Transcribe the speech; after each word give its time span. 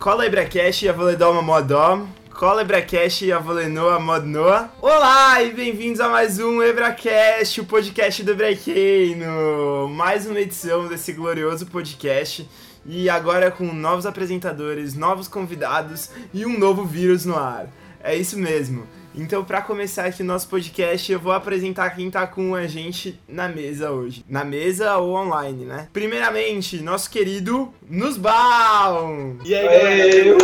Cola 0.00 0.24
Ibracast 0.24 0.86
e 0.86 0.88
a 0.88 0.94
Voledoma 0.94 1.42
Modó. 1.42 2.06
Cola 2.32 2.62
Ebracast 2.62 3.22
e 3.22 3.30
a 3.30 3.38
Volenoa 3.38 4.00
Modnoa. 4.00 4.72
Olá 4.80 5.42
e 5.42 5.52
bem-vindos 5.52 6.00
a 6.00 6.08
mais 6.08 6.38
um 6.38 6.62
Ebracast, 6.62 7.60
o 7.60 7.66
podcast 7.66 8.22
do 8.22 8.34
Brequeino. 8.34 9.90
Mais 9.90 10.26
uma 10.26 10.40
edição 10.40 10.88
desse 10.88 11.12
glorioso 11.12 11.66
podcast. 11.66 12.48
E 12.86 13.10
agora 13.10 13.50
com 13.50 13.74
novos 13.74 14.06
apresentadores, 14.06 14.94
novos 14.94 15.28
convidados 15.28 16.08
e 16.32 16.46
um 16.46 16.58
novo 16.58 16.86
vírus 16.86 17.26
no 17.26 17.36
ar. 17.36 17.68
É 18.02 18.16
isso 18.16 18.38
mesmo. 18.38 18.86
Então, 19.14 19.44
para 19.44 19.60
começar 19.60 20.04
aqui 20.04 20.22
o 20.22 20.24
nosso 20.24 20.48
podcast, 20.48 21.10
eu 21.10 21.18
vou 21.18 21.32
apresentar 21.32 21.90
quem 21.90 22.10
tá 22.10 22.26
com 22.26 22.54
a 22.54 22.66
gente 22.66 23.18
na 23.28 23.48
mesa 23.48 23.90
hoje. 23.90 24.24
Na 24.28 24.44
mesa 24.44 24.96
ou 24.98 25.14
online, 25.14 25.64
né? 25.64 25.88
Primeiramente, 25.92 26.80
nosso 26.80 27.10
querido 27.10 27.74
Nusbaum! 27.88 29.36
E 29.44 29.52
aí, 29.52 29.64
galera? 29.64 30.38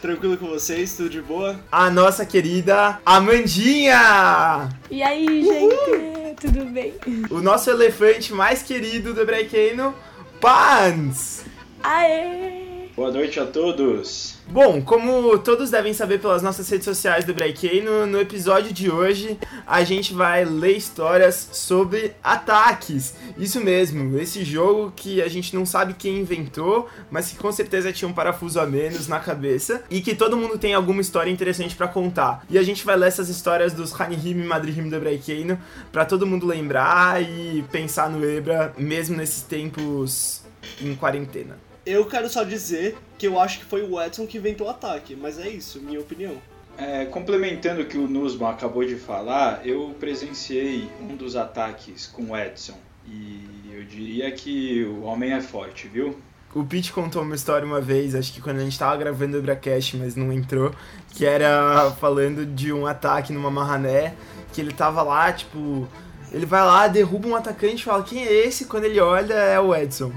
Tranquilo 0.00 0.36
com 0.36 0.48
vocês? 0.48 0.96
Tudo 0.96 1.10
de 1.10 1.22
boa? 1.22 1.60
A 1.70 1.88
nossa 1.90 2.26
querida 2.26 3.00
Amandinha! 3.06 4.68
E 4.90 5.00
aí, 5.00 5.44
gente? 5.44 6.34
Tudo 6.40 6.64
bem? 6.66 6.94
O 7.30 7.40
nosso 7.40 7.70
elefante 7.70 8.32
mais 8.32 8.64
querido 8.64 9.14
do 9.14 9.24
Brequeno, 9.24 9.94
Pans! 10.40 11.44
Aê! 11.84 12.88
Boa 12.96 13.12
noite 13.12 13.38
a 13.38 13.46
todos. 13.46 14.31
Bom, 14.52 14.82
como 14.82 15.38
todos 15.38 15.70
devem 15.70 15.94
saber 15.94 16.20
pelas 16.20 16.42
nossas 16.42 16.68
redes 16.68 16.84
sociais 16.84 17.24
do 17.24 17.32
Breakano, 17.32 18.06
no 18.06 18.20
episódio 18.20 18.70
de 18.70 18.90
hoje 18.90 19.38
a 19.66 19.82
gente 19.82 20.12
vai 20.12 20.44
ler 20.44 20.76
histórias 20.76 21.48
sobre 21.52 22.12
ataques. 22.22 23.14
Isso 23.38 23.58
mesmo, 23.60 24.18
esse 24.18 24.44
jogo 24.44 24.92
que 24.94 25.22
a 25.22 25.28
gente 25.28 25.56
não 25.56 25.64
sabe 25.64 25.94
quem 25.94 26.18
inventou, 26.18 26.86
mas 27.10 27.30
que 27.30 27.36
com 27.38 27.50
certeza 27.50 27.94
tinha 27.94 28.06
um 28.06 28.12
parafuso 28.12 28.60
a 28.60 28.66
menos 28.66 29.08
na 29.08 29.18
cabeça 29.18 29.84
e 29.88 30.02
que 30.02 30.14
todo 30.14 30.36
mundo 30.36 30.58
tem 30.58 30.74
alguma 30.74 31.00
história 31.00 31.30
interessante 31.30 31.74
para 31.74 31.88
contar. 31.88 32.44
E 32.50 32.58
a 32.58 32.62
gente 32.62 32.84
vai 32.84 32.94
ler 32.94 33.08
essas 33.08 33.30
histórias 33.30 33.72
dos 33.72 33.98
Hanihim 33.98 34.32
e 34.32 34.44
Madrihim 34.44 34.90
do 34.90 35.00
Breakano 35.00 35.58
para 35.90 36.04
todo 36.04 36.26
mundo 36.26 36.44
lembrar 36.44 37.22
e 37.22 37.64
pensar 37.72 38.10
no 38.10 38.22
Ebra 38.22 38.74
mesmo 38.76 39.16
nesses 39.16 39.42
tempos 39.44 40.42
em 40.78 40.94
quarentena. 40.94 41.71
Eu 41.84 42.06
quero 42.06 42.28
só 42.28 42.44
dizer 42.44 42.96
que 43.18 43.26
eu 43.26 43.38
acho 43.38 43.58
que 43.58 43.64
foi 43.64 43.82
o 43.82 44.00
Edson 44.00 44.26
que 44.26 44.38
inventou 44.38 44.66
o 44.66 44.70
ataque, 44.70 45.16
mas 45.16 45.38
é 45.38 45.48
isso, 45.48 45.80
minha 45.80 46.00
opinião. 46.00 46.36
É, 46.78 47.04
complementando 47.04 47.82
o 47.82 47.86
que 47.86 47.98
o 47.98 48.08
Nusman 48.08 48.50
acabou 48.50 48.84
de 48.84 48.96
falar, 48.96 49.66
eu 49.66 49.94
presenciei 49.98 50.88
um 51.00 51.16
dos 51.16 51.36
ataques 51.36 52.06
com 52.06 52.30
o 52.30 52.36
Edson 52.36 52.78
e 53.06 53.70
eu 53.72 53.84
diria 53.84 54.30
que 54.30 54.84
o 54.84 55.02
homem 55.02 55.32
é 55.32 55.40
forte, 55.40 55.88
viu? 55.88 56.16
O 56.54 56.64
Pete 56.64 56.92
contou 56.92 57.22
uma 57.22 57.34
história 57.34 57.66
uma 57.66 57.80
vez, 57.80 58.14
acho 58.14 58.32
que 58.32 58.40
quando 58.40 58.58
a 58.58 58.64
gente 58.64 58.78
tava 58.78 58.96
gravando 58.96 59.38
o 59.38 59.42
Bracast, 59.42 59.96
mas 59.96 60.14
não 60.14 60.32
entrou, 60.32 60.72
que 61.14 61.24
era 61.24 61.90
falando 61.98 62.44
de 62.44 62.72
um 62.72 62.86
ataque 62.86 63.32
numa 63.32 63.50
marrané, 63.50 64.14
que 64.52 64.60
ele 64.60 64.72
tava 64.72 65.02
lá, 65.02 65.32
tipo, 65.32 65.88
ele 66.30 66.44
vai 66.46 66.60
lá, 66.60 66.88
derruba 66.88 67.26
um 67.26 67.34
atacante 67.36 67.76
e 67.82 67.84
fala, 67.84 68.02
quem 68.02 68.22
é 68.22 68.46
esse? 68.46 68.66
Quando 68.66 68.84
ele 68.84 69.00
olha, 69.00 69.34
é 69.34 69.58
o 69.58 69.74
Edson. 69.74 70.12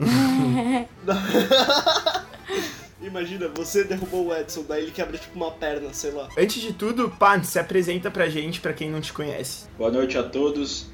Imagina, 3.00 3.48
você 3.48 3.84
derrubou 3.84 4.28
o 4.28 4.36
Edson, 4.36 4.64
daí 4.68 4.82
ele 4.82 4.90
quebra 4.90 5.16
tipo 5.16 5.36
uma 5.36 5.50
perna, 5.50 5.92
sei 5.92 6.10
lá. 6.10 6.28
Antes 6.36 6.60
de 6.60 6.72
tudo, 6.72 7.08
Pan, 7.10 7.42
se 7.42 7.58
apresenta 7.58 8.10
pra 8.10 8.28
gente, 8.28 8.60
pra 8.60 8.72
quem 8.72 8.90
não 8.90 9.00
te 9.00 9.12
conhece. 9.12 9.66
Boa 9.78 9.90
noite 9.90 10.18
a 10.18 10.22
todos. 10.22 10.86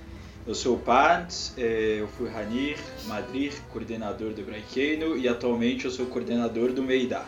Eu 0.47 0.55
sou 0.55 0.75
o 0.75 0.79
Pants, 0.79 1.55
é, 1.57 1.97
eu 2.01 2.09
fui 2.09 2.29
Ranir 2.29 2.77
Madrid, 3.07 3.55
coordenador 3.73 4.35
do 4.35 4.43
Branqueino 4.43 5.17
e 5.17 5.27
atualmente 5.27 5.87
eu 5.87 5.91
sou 5.91 6.05
coordenador 6.05 6.71
do 6.71 6.83
MEIDA, 6.83 7.23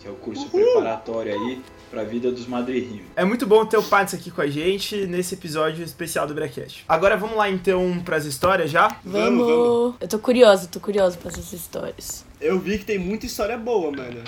que 0.00 0.08
é 0.08 0.10
o 0.10 0.14
curso 0.14 0.46
Uhul. 0.46 0.64
preparatório 0.64 1.34
aí 1.34 1.60
para 1.90 2.02
a 2.02 2.04
vida 2.04 2.30
dos 2.30 2.46
madrihinhos. 2.46 3.06
É 3.14 3.24
muito 3.24 3.46
bom 3.46 3.64
ter 3.64 3.76
o 3.76 3.82
Pats 3.82 4.14
aqui 4.14 4.30
com 4.30 4.40
a 4.40 4.46
gente 4.46 5.06
nesse 5.06 5.34
episódio 5.34 5.84
especial 5.84 6.26
do 6.26 6.34
Breakcast. 6.34 6.84
Agora 6.88 7.16
vamos 7.16 7.36
lá 7.36 7.48
então 7.48 8.00
para 8.04 8.16
as 8.16 8.24
histórias 8.24 8.70
já? 8.70 8.88
Vamos, 9.04 9.46
vamos. 9.46 9.94
Eu 10.00 10.08
tô 10.08 10.18
curiosa, 10.18 10.68
tô 10.68 10.80
curiosa 10.80 11.16
para 11.16 11.30
essas 11.30 11.52
histórias. 11.52 12.24
Eu 12.40 12.58
vi 12.58 12.78
que 12.78 12.84
tem 12.84 12.98
muita 12.98 13.26
história 13.26 13.56
boa, 13.56 13.90
mano. 13.90 14.22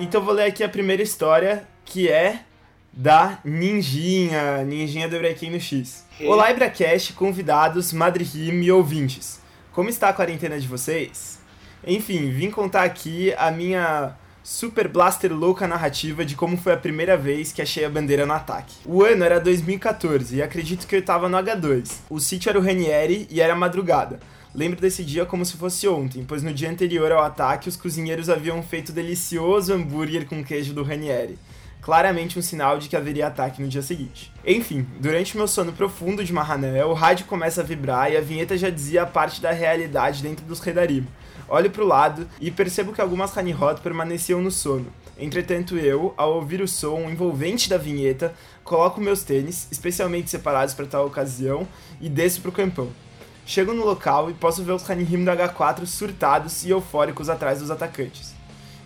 Então 0.00 0.22
vou 0.22 0.34
ler 0.34 0.44
aqui 0.44 0.64
a 0.64 0.68
primeira 0.68 1.02
história, 1.02 1.68
que 1.84 2.08
é 2.08 2.40
da 2.92 3.38
Ninjinha, 3.44 4.64
Ninjinha 4.64 5.08
do 5.08 5.18
Breaking 5.18 5.50
no 5.50 5.60
X. 5.60 6.04
Hey. 6.18 6.26
Olá, 6.26 6.50
Ibracast, 6.50 7.12
convidados, 7.12 7.92
madrihim 7.92 8.62
e 8.62 8.72
ouvintes. 8.72 9.40
Como 9.72 9.88
está 9.88 10.08
a 10.08 10.12
quarentena 10.12 10.58
de 10.58 10.66
vocês? 10.66 11.38
Enfim, 11.86 12.30
vim 12.30 12.50
contar 12.50 12.82
aqui 12.82 13.32
a 13.38 13.50
minha 13.50 14.14
super 14.42 14.88
blaster 14.88 15.32
louca 15.32 15.68
narrativa 15.68 16.24
de 16.24 16.34
como 16.34 16.56
foi 16.56 16.72
a 16.72 16.76
primeira 16.76 17.16
vez 17.16 17.52
que 17.52 17.62
achei 17.62 17.84
a 17.84 17.90
bandeira 17.90 18.26
no 18.26 18.32
ataque. 18.32 18.74
O 18.86 19.02
ano 19.02 19.24
era 19.24 19.40
2014 19.40 20.36
e 20.36 20.42
acredito 20.42 20.86
que 20.86 20.96
eu 20.96 21.02
tava 21.02 21.28
no 21.28 21.36
H2. 21.36 21.90
O 22.08 22.18
sítio 22.18 22.50
era 22.50 22.58
o 22.58 22.62
Ranieri 22.62 23.26
e 23.30 23.40
era 23.40 23.54
madrugada. 23.54 24.18
Lembro 24.54 24.80
desse 24.80 25.04
dia 25.04 25.24
como 25.24 25.44
se 25.44 25.56
fosse 25.56 25.86
ontem, 25.86 26.24
pois 26.24 26.42
no 26.42 26.52
dia 26.52 26.70
anterior 26.70 27.12
ao 27.12 27.22
ataque 27.22 27.68
os 27.68 27.76
cozinheiros 27.76 28.28
haviam 28.28 28.62
feito 28.62 28.92
delicioso 28.92 29.72
hambúrguer 29.72 30.26
com 30.26 30.42
queijo 30.42 30.74
do 30.74 30.82
Ranieri. 30.82 31.38
Claramente 31.80 32.38
um 32.38 32.42
sinal 32.42 32.78
de 32.78 32.88
que 32.88 32.96
haveria 32.96 33.28
ataque 33.28 33.62
no 33.62 33.68
dia 33.68 33.80
seguinte. 33.80 34.30
Enfim, 34.44 34.86
durante 34.98 35.36
meu 35.36 35.48
sono 35.48 35.72
profundo 35.72 36.22
de 36.22 36.32
Mahané, 36.32 36.84
o 36.84 36.92
rádio 36.92 37.26
começa 37.26 37.62
a 37.62 37.64
vibrar 37.64 38.12
e 38.12 38.16
a 38.16 38.20
vinheta 38.20 38.56
já 38.58 38.68
dizia 38.68 39.02
a 39.02 39.06
parte 39.06 39.40
da 39.40 39.50
realidade 39.50 40.22
dentro 40.22 40.44
dos 40.44 40.60
Redarim. 40.60 41.06
Olho 41.48 41.70
para 41.70 41.82
o 41.82 41.86
lado 41.86 42.28
e 42.40 42.50
percebo 42.50 42.92
que 42.92 43.00
algumas 43.00 43.36
Hanihot 43.36 43.80
permaneciam 43.80 44.40
no 44.40 44.50
sono. 44.50 44.86
Entretanto, 45.18 45.76
eu, 45.76 46.14
ao 46.16 46.36
ouvir 46.36 46.62
o 46.62 46.68
som 46.68 47.10
envolvente 47.10 47.68
da 47.68 47.76
vinheta, 47.76 48.32
coloco 48.64 49.00
meus 49.00 49.22
tênis, 49.22 49.68
especialmente 49.70 50.30
separados 50.30 50.74
para 50.74 50.86
tal 50.86 51.06
ocasião, 51.06 51.68
e 52.00 52.08
desço 52.08 52.40
para 52.40 52.48
o 52.48 52.52
campão. 52.52 52.88
Chego 53.44 53.72
no 53.72 53.84
local 53.84 54.30
e 54.30 54.34
posso 54.34 54.62
ver 54.62 54.72
os 54.72 54.88
Hanihim 54.88 55.24
do 55.24 55.30
H4 55.30 55.84
surtados 55.84 56.64
e 56.64 56.70
eufóricos 56.70 57.28
atrás 57.28 57.58
dos 57.58 57.70
atacantes. 57.70 58.32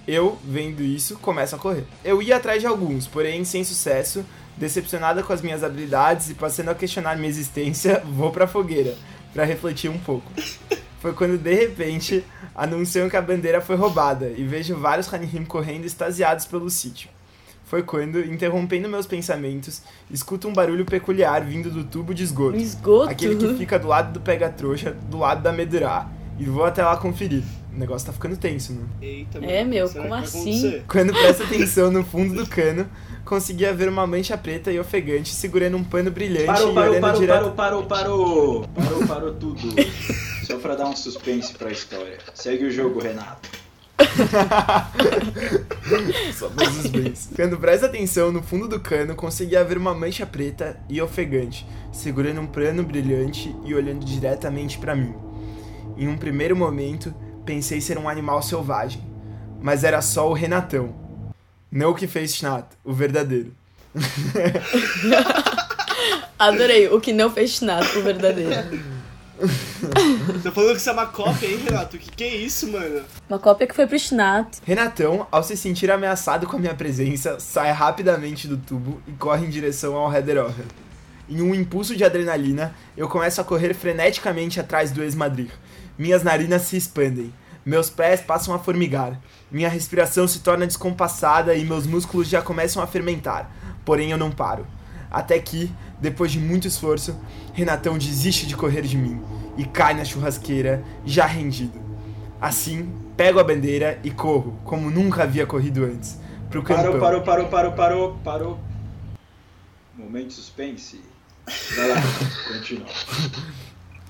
Eu, 0.08 0.38
vendo 0.42 0.82
isso, 0.82 1.16
começo 1.18 1.54
a 1.54 1.58
correr. 1.58 1.84
Eu 2.02 2.20
ia 2.20 2.36
atrás 2.36 2.60
de 2.60 2.66
alguns, 2.66 3.06
porém 3.06 3.44
sem 3.44 3.62
sucesso, 3.62 4.24
decepcionada 4.56 5.22
com 5.22 5.32
as 5.32 5.42
minhas 5.42 5.62
habilidades 5.62 6.30
e 6.30 6.34
passando 6.34 6.70
a 6.70 6.74
questionar 6.74 7.16
minha 7.16 7.28
existência, 7.28 8.02
vou 8.08 8.30
para 8.30 8.44
a 8.44 8.48
fogueira, 8.48 8.96
para 9.32 9.44
refletir 9.44 9.90
um 9.90 9.98
pouco 9.98 10.30
foi 11.04 11.12
quando 11.12 11.36
de 11.36 11.52
repente 11.52 12.24
anunciam 12.54 13.10
que 13.10 13.16
a 13.16 13.20
bandeira 13.20 13.60
foi 13.60 13.76
roubada 13.76 14.32
e 14.34 14.42
vejo 14.42 14.74
vários 14.74 15.12
Hanihim 15.12 15.44
correndo 15.44 15.84
extasiados 15.84 16.46
pelo 16.46 16.70
sítio. 16.70 17.10
Foi 17.66 17.82
quando, 17.82 18.20
interrompendo 18.20 18.88
meus 18.88 19.06
pensamentos, 19.06 19.82
escuto 20.10 20.48
um 20.48 20.54
barulho 20.54 20.86
peculiar 20.86 21.44
vindo 21.44 21.70
do 21.70 21.84
tubo 21.84 22.14
de 22.14 22.22
esgoto. 22.22 22.56
Esgoto? 22.56 23.10
Aquele 23.10 23.36
que 23.36 23.54
fica 23.54 23.78
do 23.78 23.86
lado 23.86 24.14
do 24.14 24.20
pega-trouxa, 24.20 24.92
do 24.92 25.18
lado 25.18 25.42
da 25.42 25.52
Medurá. 25.52 26.08
E 26.38 26.46
vou 26.46 26.64
até 26.64 26.82
lá 26.82 26.96
conferir. 26.96 27.42
O 27.70 27.78
negócio 27.78 28.06
tá 28.06 28.12
ficando 28.12 28.38
tenso, 28.38 28.72
né? 28.72 28.86
Eita, 29.02 29.44
é, 29.44 29.62
meu, 29.62 29.86
como 29.90 30.14
assim? 30.14 30.80
Quando 30.88 31.12
presta 31.12 31.44
atenção 31.44 31.90
no 31.90 32.02
fundo 32.02 32.32
do 32.34 32.46
cano, 32.46 32.88
conseguia 33.24 33.72
ver 33.72 33.88
uma 33.88 34.06
mancha 34.06 34.36
preta 34.36 34.70
e 34.70 34.78
ofegante 34.78 35.34
segurando 35.34 35.76
um 35.76 35.84
pano 35.84 36.10
brilhante 36.10 36.46
parou, 36.46 36.70
e 36.70 36.74
parou, 36.74 36.90
olhando 36.90 37.00
parou, 37.00 37.20
direto... 37.20 37.50
Parou, 37.52 37.84
parou, 37.84 37.86
parou, 37.86 38.68
parou, 38.74 39.06
parou 39.06 39.34
tudo. 39.34 39.60
Só 40.44 40.58
pra 40.58 40.74
dar 40.74 40.86
um 40.86 40.94
suspense 40.94 41.54
pra 41.54 41.70
história. 41.70 42.18
Segue 42.34 42.66
o 42.66 42.70
jogo, 42.70 43.00
Renato. 43.00 43.48
Só 46.34 46.48
os 46.48 46.90
bens. 46.90 47.30
Quando 47.34 47.56
presta 47.56 47.86
atenção 47.86 48.30
no 48.30 48.42
fundo 48.42 48.68
do 48.68 48.80
cano, 48.80 49.14
conseguia 49.14 49.64
ver 49.64 49.78
uma 49.78 49.94
mancha 49.94 50.26
preta 50.26 50.78
e 50.88 51.00
ofegante, 51.00 51.66
segurando 51.92 52.40
um 52.40 52.46
pano 52.46 52.82
brilhante 52.82 53.54
e 53.64 53.74
olhando 53.74 54.04
diretamente 54.04 54.78
para 54.78 54.94
mim. 54.94 55.14
Em 55.96 56.08
um 56.08 56.18
primeiro 56.18 56.56
momento, 56.56 57.14
pensei 57.44 57.80
ser 57.80 57.98
um 57.98 58.08
animal 58.08 58.42
selvagem, 58.42 59.02
mas 59.60 59.84
era 59.84 60.02
só 60.02 60.28
o 60.28 60.34
Renatão. 60.34 61.03
Não 61.74 61.90
o 61.90 61.94
que 61.96 62.06
fez 62.06 62.36
Schnat, 62.36 62.66
o 62.84 62.92
verdadeiro. 62.92 63.52
Adorei, 66.38 66.86
o 66.86 67.00
que 67.00 67.12
não 67.12 67.28
fez 67.28 67.50
Schnat, 67.50 67.98
o 67.98 68.02
verdadeiro. 68.02 68.80
Tô 70.40 70.52
falando 70.52 70.70
que 70.70 70.76
isso 70.76 70.90
é 70.90 70.92
uma 70.92 71.06
cópia, 71.06 71.48
hein, 71.48 71.58
Renato? 71.64 71.98
Que 71.98 72.12
que 72.12 72.22
é 72.22 72.36
isso, 72.36 72.70
mano? 72.70 73.02
Uma 73.28 73.40
cópia 73.40 73.66
que 73.66 73.74
foi 73.74 73.88
pro 73.88 73.98
Schnat. 73.98 74.58
Renatão, 74.64 75.26
ao 75.32 75.42
se 75.42 75.56
sentir 75.56 75.90
ameaçado 75.90 76.46
com 76.46 76.54
a 76.54 76.60
minha 76.60 76.76
presença, 76.76 77.40
sai 77.40 77.72
rapidamente 77.72 78.46
do 78.46 78.56
tubo 78.56 79.02
e 79.08 79.10
corre 79.10 79.44
em 79.44 79.50
direção 79.50 79.96
ao 79.96 80.14
Hederoher. 80.14 80.66
Em 81.28 81.42
um 81.42 81.52
impulso 81.52 81.96
de 81.96 82.04
adrenalina, 82.04 82.72
eu 82.96 83.08
começo 83.08 83.40
a 83.40 83.44
correr 83.44 83.74
freneticamente 83.74 84.60
atrás 84.60 84.92
do 84.92 85.02
ex-madrid. 85.02 85.50
Minhas 85.98 86.22
narinas 86.22 86.62
se 86.62 86.76
expandem, 86.76 87.34
meus 87.66 87.90
pés 87.90 88.20
passam 88.20 88.54
a 88.54 88.58
formigar, 88.58 89.18
minha 89.50 89.68
respiração 89.68 90.26
se 90.26 90.40
torna 90.40 90.66
descompassada 90.66 91.54
e 91.54 91.64
meus 91.64 91.86
músculos 91.86 92.28
já 92.28 92.42
começam 92.42 92.82
a 92.82 92.86
fermentar. 92.86 93.50
Porém, 93.84 94.10
eu 94.10 94.18
não 94.18 94.30
paro. 94.30 94.66
Até 95.10 95.38
que, 95.38 95.70
depois 96.00 96.32
de 96.32 96.40
muito 96.40 96.66
esforço, 96.66 97.16
Renatão 97.52 97.96
desiste 97.96 98.46
de 98.46 98.56
correr 98.56 98.82
de 98.82 98.96
mim 98.96 99.22
e 99.56 99.64
cai 99.64 99.94
na 99.94 100.04
churrasqueira, 100.04 100.82
já 101.04 101.24
rendido. 101.26 101.80
Assim, 102.40 102.92
pego 103.16 103.38
a 103.38 103.44
bandeira 103.44 104.00
e 104.02 104.10
corro, 104.10 104.58
como 104.64 104.90
nunca 104.90 105.22
havia 105.22 105.46
corrido 105.46 105.84
antes, 105.84 106.18
pro 106.50 106.62
campão. 106.62 106.98
Parou, 106.98 107.00
parou, 107.00 107.22
parou, 107.22 107.48
parou, 107.48 107.72
parou, 107.72 108.18
parou. 108.24 108.60
Momento 109.96 110.32
suspense. 110.32 111.00
Vai 111.76 111.88
lá, 111.88 111.96
continua. 112.48 112.86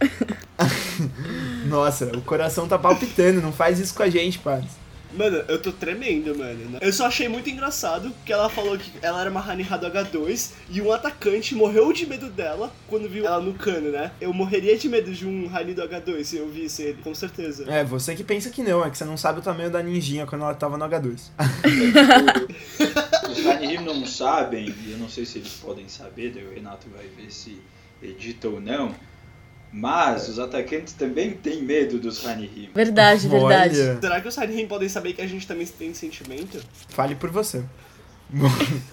Nossa, 1.68 2.06
o 2.16 2.22
coração 2.22 2.66
tá 2.66 2.78
palpitando, 2.78 3.42
não 3.42 3.52
faz 3.52 3.78
isso 3.78 3.94
com 3.94 4.02
a 4.02 4.08
gente, 4.08 4.38
Paz. 4.38 4.64
Mano, 5.16 5.44
eu 5.48 5.60
tô 5.60 5.70
tremendo, 5.72 6.36
mano. 6.36 6.78
Eu 6.80 6.92
só 6.92 7.06
achei 7.06 7.28
muito 7.28 7.48
engraçado 7.48 8.12
que 8.24 8.32
ela 8.32 8.48
falou 8.48 8.76
que 8.76 8.90
ela 9.00 9.20
era 9.20 9.30
uma 9.30 9.40
Haniha 9.40 9.78
do 9.78 9.86
H2 9.86 10.52
e 10.70 10.80
um 10.80 10.92
atacante 10.92 11.54
morreu 11.54 11.92
de 11.92 12.06
medo 12.06 12.28
dela 12.28 12.72
quando 12.88 13.08
viu 13.08 13.24
ela 13.26 13.40
no 13.40 13.54
cano, 13.54 13.90
né? 13.90 14.10
Eu 14.20 14.32
morreria 14.32 14.76
de 14.76 14.88
medo 14.88 15.12
de 15.12 15.26
um 15.26 15.48
Hani 15.54 15.74
do 15.74 15.82
H2 15.82 16.24
se 16.24 16.36
eu 16.36 16.48
visse 16.48 16.82
ele, 16.82 17.02
com 17.02 17.14
certeza. 17.14 17.64
É, 17.70 17.84
você 17.84 18.14
que 18.14 18.24
pensa 18.24 18.50
que 18.50 18.62
não, 18.62 18.84
é 18.84 18.90
que 18.90 18.98
você 18.98 19.04
não 19.04 19.16
sabe 19.16 19.38
o 19.38 19.42
tamanho 19.42 19.70
da 19.70 19.82
ninjinha 19.82 20.26
quando 20.26 20.42
ela 20.42 20.54
tava 20.54 20.76
no 20.76 20.84
H2. 20.84 21.30
Os 23.30 23.46
Hanihim 23.46 23.84
não 23.84 24.04
sabem, 24.06 24.74
e 24.84 24.92
eu 24.92 24.98
não 24.98 25.08
sei 25.08 25.24
se 25.24 25.38
eles 25.38 25.54
podem 25.54 25.88
saber, 25.88 26.32
daí 26.32 26.44
o 26.44 26.52
Renato 26.52 26.88
vai 26.94 27.06
ver 27.06 27.30
se 27.30 27.60
edita 28.02 28.48
ou 28.48 28.60
não. 28.60 28.94
Mas 29.76 30.28
os 30.28 30.38
atacantes 30.38 30.92
também 30.92 31.32
têm 31.32 31.60
medo 31.60 31.98
dos 31.98 32.24
Hanihim. 32.24 32.70
Verdade, 32.72 33.26
verdade. 33.26 33.80
Olha, 33.80 34.00
Será 34.00 34.20
que 34.20 34.28
os 34.28 34.38
Hanihin 34.38 34.68
podem 34.68 34.88
saber 34.88 35.14
que 35.14 35.20
a 35.20 35.26
gente 35.26 35.48
também 35.48 35.66
tem 35.66 35.92
sentimento? 35.92 36.62
fale 36.90 37.16
por 37.16 37.28
você. 37.28 37.64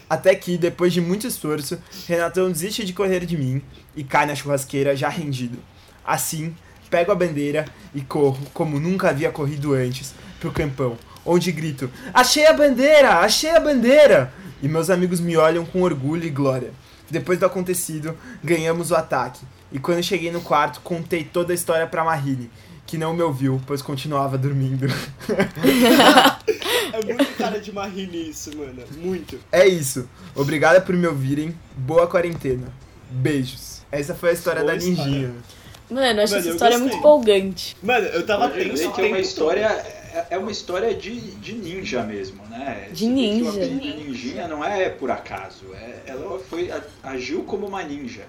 Até 0.09 0.33
que, 0.33 0.57
depois 0.57 0.91
de 0.91 0.99
muito 0.99 1.27
esforço, 1.27 1.77
Renatão 2.07 2.51
desiste 2.51 2.83
de 2.83 2.93
correr 2.93 3.27
de 3.27 3.37
mim 3.37 3.61
e 3.95 4.03
cai 4.03 4.25
na 4.25 4.33
churrasqueira 4.33 4.95
já 4.95 5.07
rendido. 5.07 5.59
Assim, 6.03 6.55
pego 6.89 7.11
a 7.11 7.15
bandeira 7.15 7.65
e 7.93 8.01
corro, 8.01 8.39
como 8.51 8.79
nunca 8.79 9.09
havia 9.09 9.31
corrido 9.31 9.73
antes, 9.73 10.15
pro 10.39 10.51
campão, 10.51 10.97
onde 11.23 11.51
grito: 11.51 11.91
Achei 12.11 12.47
a 12.47 12.53
bandeira! 12.53 13.19
Achei 13.19 13.51
a 13.51 13.59
bandeira! 13.59 14.33
E 14.63 14.67
meus 14.67 14.89
amigos 14.89 15.19
me 15.19 15.37
olham 15.37 15.63
com 15.63 15.83
orgulho 15.83 16.25
e 16.25 16.29
glória. 16.31 16.71
Depois 17.11 17.37
do 17.37 17.45
acontecido, 17.45 18.17
ganhamos 18.43 18.89
o 18.89 18.95
ataque. 18.95 19.45
E 19.71 19.77
quando 19.79 20.01
cheguei 20.01 20.31
no 20.31 20.41
quarto, 20.41 20.81
contei 20.81 21.23
toda 21.23 21.53
a 21.53 21.55
história 21.55 21.85
pra 21.85 22.03
Mahine, 22.03 22.49
que 22.87 22.97
não 22.97 23.13
me 23.13 23.21
ouviu, 23.21 23.61
pois 23.67 23.81
continuava 23.81 24.37
dormindo. 24.37 24.87
É 26.93 27.05
muito 27.05 27.37
cara 27.37 27.59
de 27.59 27.71
Mahine 27.71 28.29
isso, 28.29 28.55
mano. 28.57 28.83
Muito. 28.97 29.39
É 29.51 29.65
isso. 29.67 30.09
Obrigada 30.35 30.81
por 30.81 30.95
me 30.95 31.07
ouvirem. 31.07 31.55
Boa 31.75 32.07
quarentena. 32.07 32.67
Beijos. 33.09 33.81
Essa 33.91 34.15
foi 34.15 34.31
a 34.31 34.33
história 34.33 34.61
Boa 34.61 34.73
da 34.73 34.77
história. 34.77 35.11
Ninjinha. 35.11 35.33
Mano, 35.89 36.19
eu 36.19 36.23
acho 36.23 36.33
Mano, 36.33 36.45
essa 36.45 36.49
história 36.49 36.79
muito 36.79 36.95
empolgante. 36.95 37.75
Mano, 37.83 38.05
eu 38.07 38.25
tava 38.25 38.47
Pode 38.47 38.63
tenso 38.63 38.75
ver 38.77 38.87
o 38.87 38.91
que 38.93 39.01
é 39.01 39.07
uma 39.07 39.19
história, 39.19 39.85
é- 40.13 40.25
é 40.31 40.37
uma 40.37 40.51
história 40.51 40.93
de, 40.95 41.19
de 41.19 41.53
ninja 41.53 42.03
mesmo, 42.03 42.41
né? 42.49 42.89
De 42.91 43.05
Você 43.05 43.09
vê 43.09 43.15
que 43.15 43.29
ninja. 43.31 43.45
O 43.45 43.49
apelido 43.53 43.97
ninjinha 44.03 44.47
não 44.47 44.63
é 44.63 44.89
por 44.89 45.09
acaso, 45.11 45.65
é, 45.73 46.01
ela 46.05 46.39
foi, 46.39 46.71
agiu 47.03 47.43
como 47.43 47.67
uma 47.67 47.81
ninja. 47.83 48.23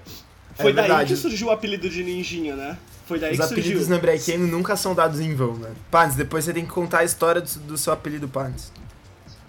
Foi 0.55 0.71
É 0.71 0.75
daí 0.75 0.87
verdade. 0.87 1.15
que 1.15 1.19
surgiu 1.21 1.49
o 1.49 1.51
apelido 1.51 1.89
de 1.89 2.05
Ninjinha, 2.05 2.55
né? 2.55 2.77
Foi 3.07 3.19
daí 3.19 3.33
Os 3.33 3.39
que 3.39 3.43
surgiu. 3.47 3.63
apelidos 3.65 3.89
no 3.89 3.95
Hebraikeno 3.97 4.47
nunca 4.47 4.77
são 4.77 4.95
dados 4.95 5.19
em 5.19 5.35
vão, 5.35 5.55
né? 5.55 5.71
Pans, 5.91 6.15
depois 6.15 6.45
você 6.45 6.53
tem 6.53 6.65
que 6.67 6.71
contar 6.71 6.99
a 6.99 7.05
história 7.05 7.41
do, 7.41 7.49
do 7.61 7.79
seu 7.79 7.91
apelido 7.93 8.29
Pans. 8.29 8.71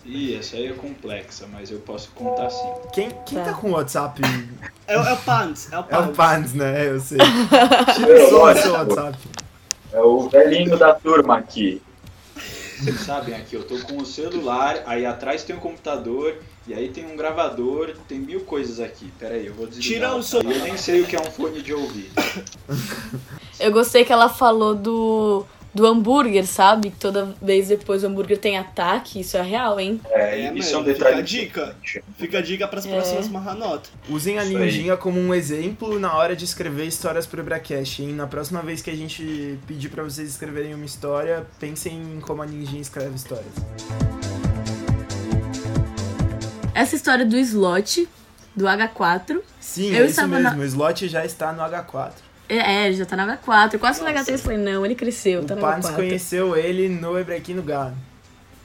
Ih, 0.05 0.35
essa 0.37 0.55
aí 0.55 0.67
é 0.67 0.73
complexa, 0.73 1.45
mas 1.51 1.69
eu 1.71 1.79
posso 1.79 2.09
contar 2.11 2.49
sim. 2.49 2.71
Quem, 2.93 3.09
quem 3.25 3.37
tá 3.39 3.45
Tá. 3.45 3.53
com 3.53 3.69
o 3.69 3.71
WhatsApp? 3.73 4.21
É, 4.87 4.97
o- 4.97 5.03
é 5.03 5.13
o 5.13 5.17
Pants, 5.17 5.71
é 5.71 5.77
o 5.77 5.79
É 5.81 5.83
Pants. 5.83 6.09
o 6.09 6.11
Pans, 6.13 6.53
né? 6.53 6.87
Eu 6.89 6.99
sei. 7.01 7.17
Tira 7.95 8.29
só 8.29 8.51
o 8.51 8.55
seu 8.55 8.71
WhatsApp. 8.73 9.17
É 9.91 9.99
o 10.01 10.29
velhinho 10.29 10.77
da 10.77 10.93
turma 10.95 11.37
aqui. 11.37 11.81
Vocês 12.83 12.99
sabem 12.99 13.33
aqui, 13.33 13.55
eu 13.55 13.63
tô 13.63 13.79
com 13.79 13.95
o 13.97 14.05
celular, 14.05 14.83
aí 14.85 15.05
atrás 15.05 15.41
tem 15.41 15.55
um 15.55 15.59
computador, 15.59 16.35
e 16.67 16.73
aí 16.73 16.89
tem 16.89 17.05
um 17.05 17.15
gravador, 17.15 17.95
tem 18.09 18.19
mil 18.19 18.41
coisas 18.41 18.81
aqui. 18.81 19.09
Pera 19.17 19.35
aí, 19.35 19.45
eu 19.45 19.53
vou 19.53 19.67
desligar. 19.67 20.09
Tira 20.09 20.15
o 20.17 20.21
som. 20.21 20.41
E 20.41 20.51
Eu 20.51 20.63
nem 20.65 20.75
sei 20.75 20.99
o 20.99 21.07
que 21.07 21.15
é 21.15 21.21
um 21.21 21.31
fone 21.31 21.61
de 21.61 21.73
ouvido. 21.73 22.11
Eu 23.57 23.71
gostei 23.71 24.03
que 24.03 24.11
ela 24.11 24.27
falou 24.27 24.75
do, 24.75 25.45
do 25.73 25.85
hambúrguer, 25.87 26.45
sabe? 26.45 26.91
Que 26.91 26.97
toda 26.97 27.35
vez 27.41 27.67
depois 27.69 28.03
o 28.03 28.07
hambúrguer 28.07 28.37
tem 28.37 28.57
ataque. 28.57 29.19
Isso 29.19 29.35
é 29.37 29.41
real, 29.41 29.79
hein? 29.79 29.99
É, 30.11 30.41
É, 30.47 30.53
isso 30.53 30.75
é 30.75 30.77
um 30.77 30.83
detalhe. 30.83 31.15
fica 31.15 31.19
a 31.19 31.21
dica. 31.21 31.75
Fica 32.17 32.37
a 32.37 32.41
dica 32.41 32.67
pras 32.67 32.85
É. 32.85 32.91
próximas 32.91 33.27
Mahanot. 33.27 33.89
Usem 34.09 34.37
a. 34.39 34.43
Ninjinha 34.45 34.95
como 34.97 35.19
um 35.19 35.33
exemplo 35.33 35.97
na 35.99 36.13
hora 36.15 36.35
de 36.35 36.45
escrever 36.45 36.85
histórias 36.85 37.25
pro 37.25 37.39
Hebracast, 37.41 38.01
hein? 38.03 38.13
Na 38.13 38.27
próxima 38.27 38.61
vez 38.61 38.81
que 38.81 38.89
a 38.91 38.95
gente 38.95 39.57
pedir 39.67 39.89
pra 39.89 40.03
vocês 40.03 40.29
escreverem 40.29 40.73
uma 40.75 40.85
história, 40.85 41.45
pensem 41.59 41.93
em 42.17 42.19
como 42.19 42.41
a 42.41 42.45
Ninjinha 42.45 42.81
escreve 42.81 43.15
histórias. 43.15 43.45
Essa 46.75 46.95
história 46.95 47.25
do 47.25 47.37
slot, 47.37 48.07
do 48.55 48.65
H4. 48.65 49.41
Sim, 49.59 49.93
Eu 49.95 50.05
é 50.05 50.07
isso 50.07 50.27
mesmo. 50.27 50.39
na- 50.43 50.55
O 50.55 50.63
slot 50.63 51.07
já 51.07 51.23
está 51.25 51.51
no 51.53 51.61
H4. 51.63 52.11
É, 52.49 52.57
é, 52.57 52.87
ele 52.87 52.95
já 52.95 53.05
tá 53.05 53.15
no 53.15 53.23
H4. 53.23 53.73
Eu 53.73 53.79
quase 53.79 53.99
falei 53.99 54.13
Nossa. 54.13 54.31
H3, 54.31 54.37
falei, 54.39 54.57
não, 54.57 54.85
ele 54.85 54.95
cresceu, 54.95 55.41
O 55.41 55.45
tá 55.45 55.55
no 55.55 55.61
Pans 55.61 55.85
H4. 55.85 55.95
conheceu 55.95 56.55
ele 56.55 56.89
no 56.89 57.17
Hebraquino 57.17 57.61
Galo. 57.61 57.95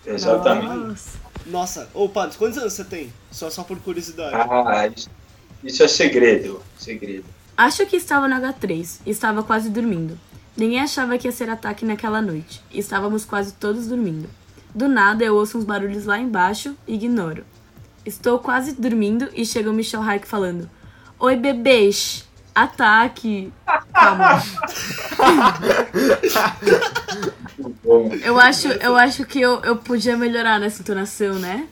Exatamente. 0.05 0.67
Nossa. 0.67 1.19
Nossa, 1.47 1.89
ô 1.95 2.09
Pants, 2.09 2.37
quantos 2.37 2.59
anos 2.59 2.73
você 2.75 2.85
tem? 2.85 3.13
Só, 3.31 3.49
só 3.49 3.63
por 3.63 3.79
curiosidade. 3.79 4.35
Ah, 4.37 4.91
isso, 5.65 5.83
é 5.83 5.89
segredo. 5.89 6.63
Segredo. 6.77 7.25
Acho 7.57 7.87
que 7.87 7.97
estava 7.97 8.29
no 8.29 8.37
H3 8.37 9.01
e 9.07 9.11
estava 9.11 9.43
quase 9.43 9.71
dormindo. 9.71 10.19
Ninguém 10.57 10.81
achava 10.81 11.17
que 11.17 11.27
ia 11.27 11.33
ser 11.33 11.49
ataque 11.49 11.85
naquela 11.85 12.21
noite. 12.21 12.63
Estávamos 12.71 13.25
quase 13.25 13.55
todos 13.55 13.87
dormindo. 13.87 14.29
Do 14.75 14.89
nada 14.89 15.25
eu 15.25 15.35
ouço 15.35 15.57
uns 15.57 15.65
barulhos 15.65 16.05
lá 16.05 16.19
embaixo 16.19 16.77
e 16.87 16.95
ignoro. 16.95 17.45
Estou 18.05 18.39
quase 18.39 18.73
dormindo 18.73 19.29
e 19.35 19.45
chega 19.45 19.71
o 19.71 19.73
Michel 19.73 20.03
Hark 20.03 20.27
falando: 20.27 20.69
Oi, 21.19 21.37
bebês! 21.37 22.28
Ataque! 22.63 23.53
Calma. 23.95 24.43
Bom. 27.85 28.11
Eu 28.23 28.39
acho, 28.39 28.67
eu 28.69 28.97
acho 28.97 29.25
que 29.25 29.41
eu, 29.41 29.61
eu 29.63 29.77
podia 29.77 30.17
melhorar 30.17 30.59
nessa 30.59 30.83
entonação, 30.83 31.35
né? 31.35 31.69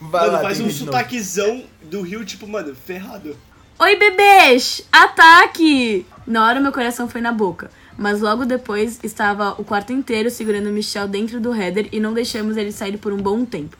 Vai 0.00 0.22
mano, 0.22 0.32
lá, 0.32 0.40
faz 0.40 0.58
um 0.60 0.70
sotaquezão 0.70 1.62
do 1.82 2.00
Rio, 2.00 2.24
tipo, 2.24 2.48
mano, 2.48 2.74
ferrado. 2.74 3.36
Oi, 3.78 3.96
bebês! 3.96 4.82
Ataque! 4.90 6.06
Na 6.26 6.46
hora 6.46 6.58
meu 6.58 6.72
coração 6.72 7.06
foi 7.06 7.20
na 7.20 7.32
boca. 7.32 7.70
Mas 7.98 8.22
logo 8.22 8.46
depois 8.46 8.98
estava 9.02 9.54
o 9.58 9.64
quarto 9.64 9.92
inteiro 9.92 10.30
segurando 10.30 10.70
o 10.70 10.72
Michel 10.72 11.06
dentro 11.06 11.38
do 11.38 11.54
header 11.54 11.86
e 11.92 12.00
não 12.00 12.14
deixamos 12.14 12.56
ele 12.56 12.72
sair 12.72 12.96
por 12.96 13.12
um 13.12 13.18
bom 13.18 13.44
tempo. 13.44 13.76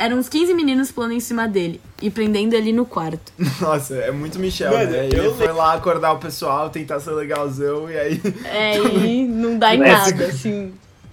Eram 0.00 0.16
uns 0.16 0.30
15 0.30 0.54
meninos 0.54 0.90
pulando 0.90 1.12
em 1.12 1.20
cima 1.20 1.46
dele 1.46 1.78
e 2.00 2.08
prendendo 2.08 2.54
ele 2.54 2.72
no 2.72 2.86
quarto. 2.86 3.34
Nossa, 3.60 3.96
é 3.96 4.10
muito 4.10 4.38
Michel, 4.38 4.72
Mano, 4.72 4.90
né? 4.90 5.04
Ele 5.04 5.18
eu 5.18 5.36
foi 5.36 5.52
lá 5.52 5.74
acordar 5.74 6.12
o 6.12 6.18
pessoal, 6.18 6.70
tentar 6.70 7.00
ser 7.00 7.10
legalzão 7.10 7.90
e 7.90 7.98
aí. 7.98 8.20
É, 8.46 8.78
e 8.80 9.26
não 9.26 9.58
dá 9.58 9.74
em 9.74 9.78
nada, 9.78 10.24
assim. 10.24 10.72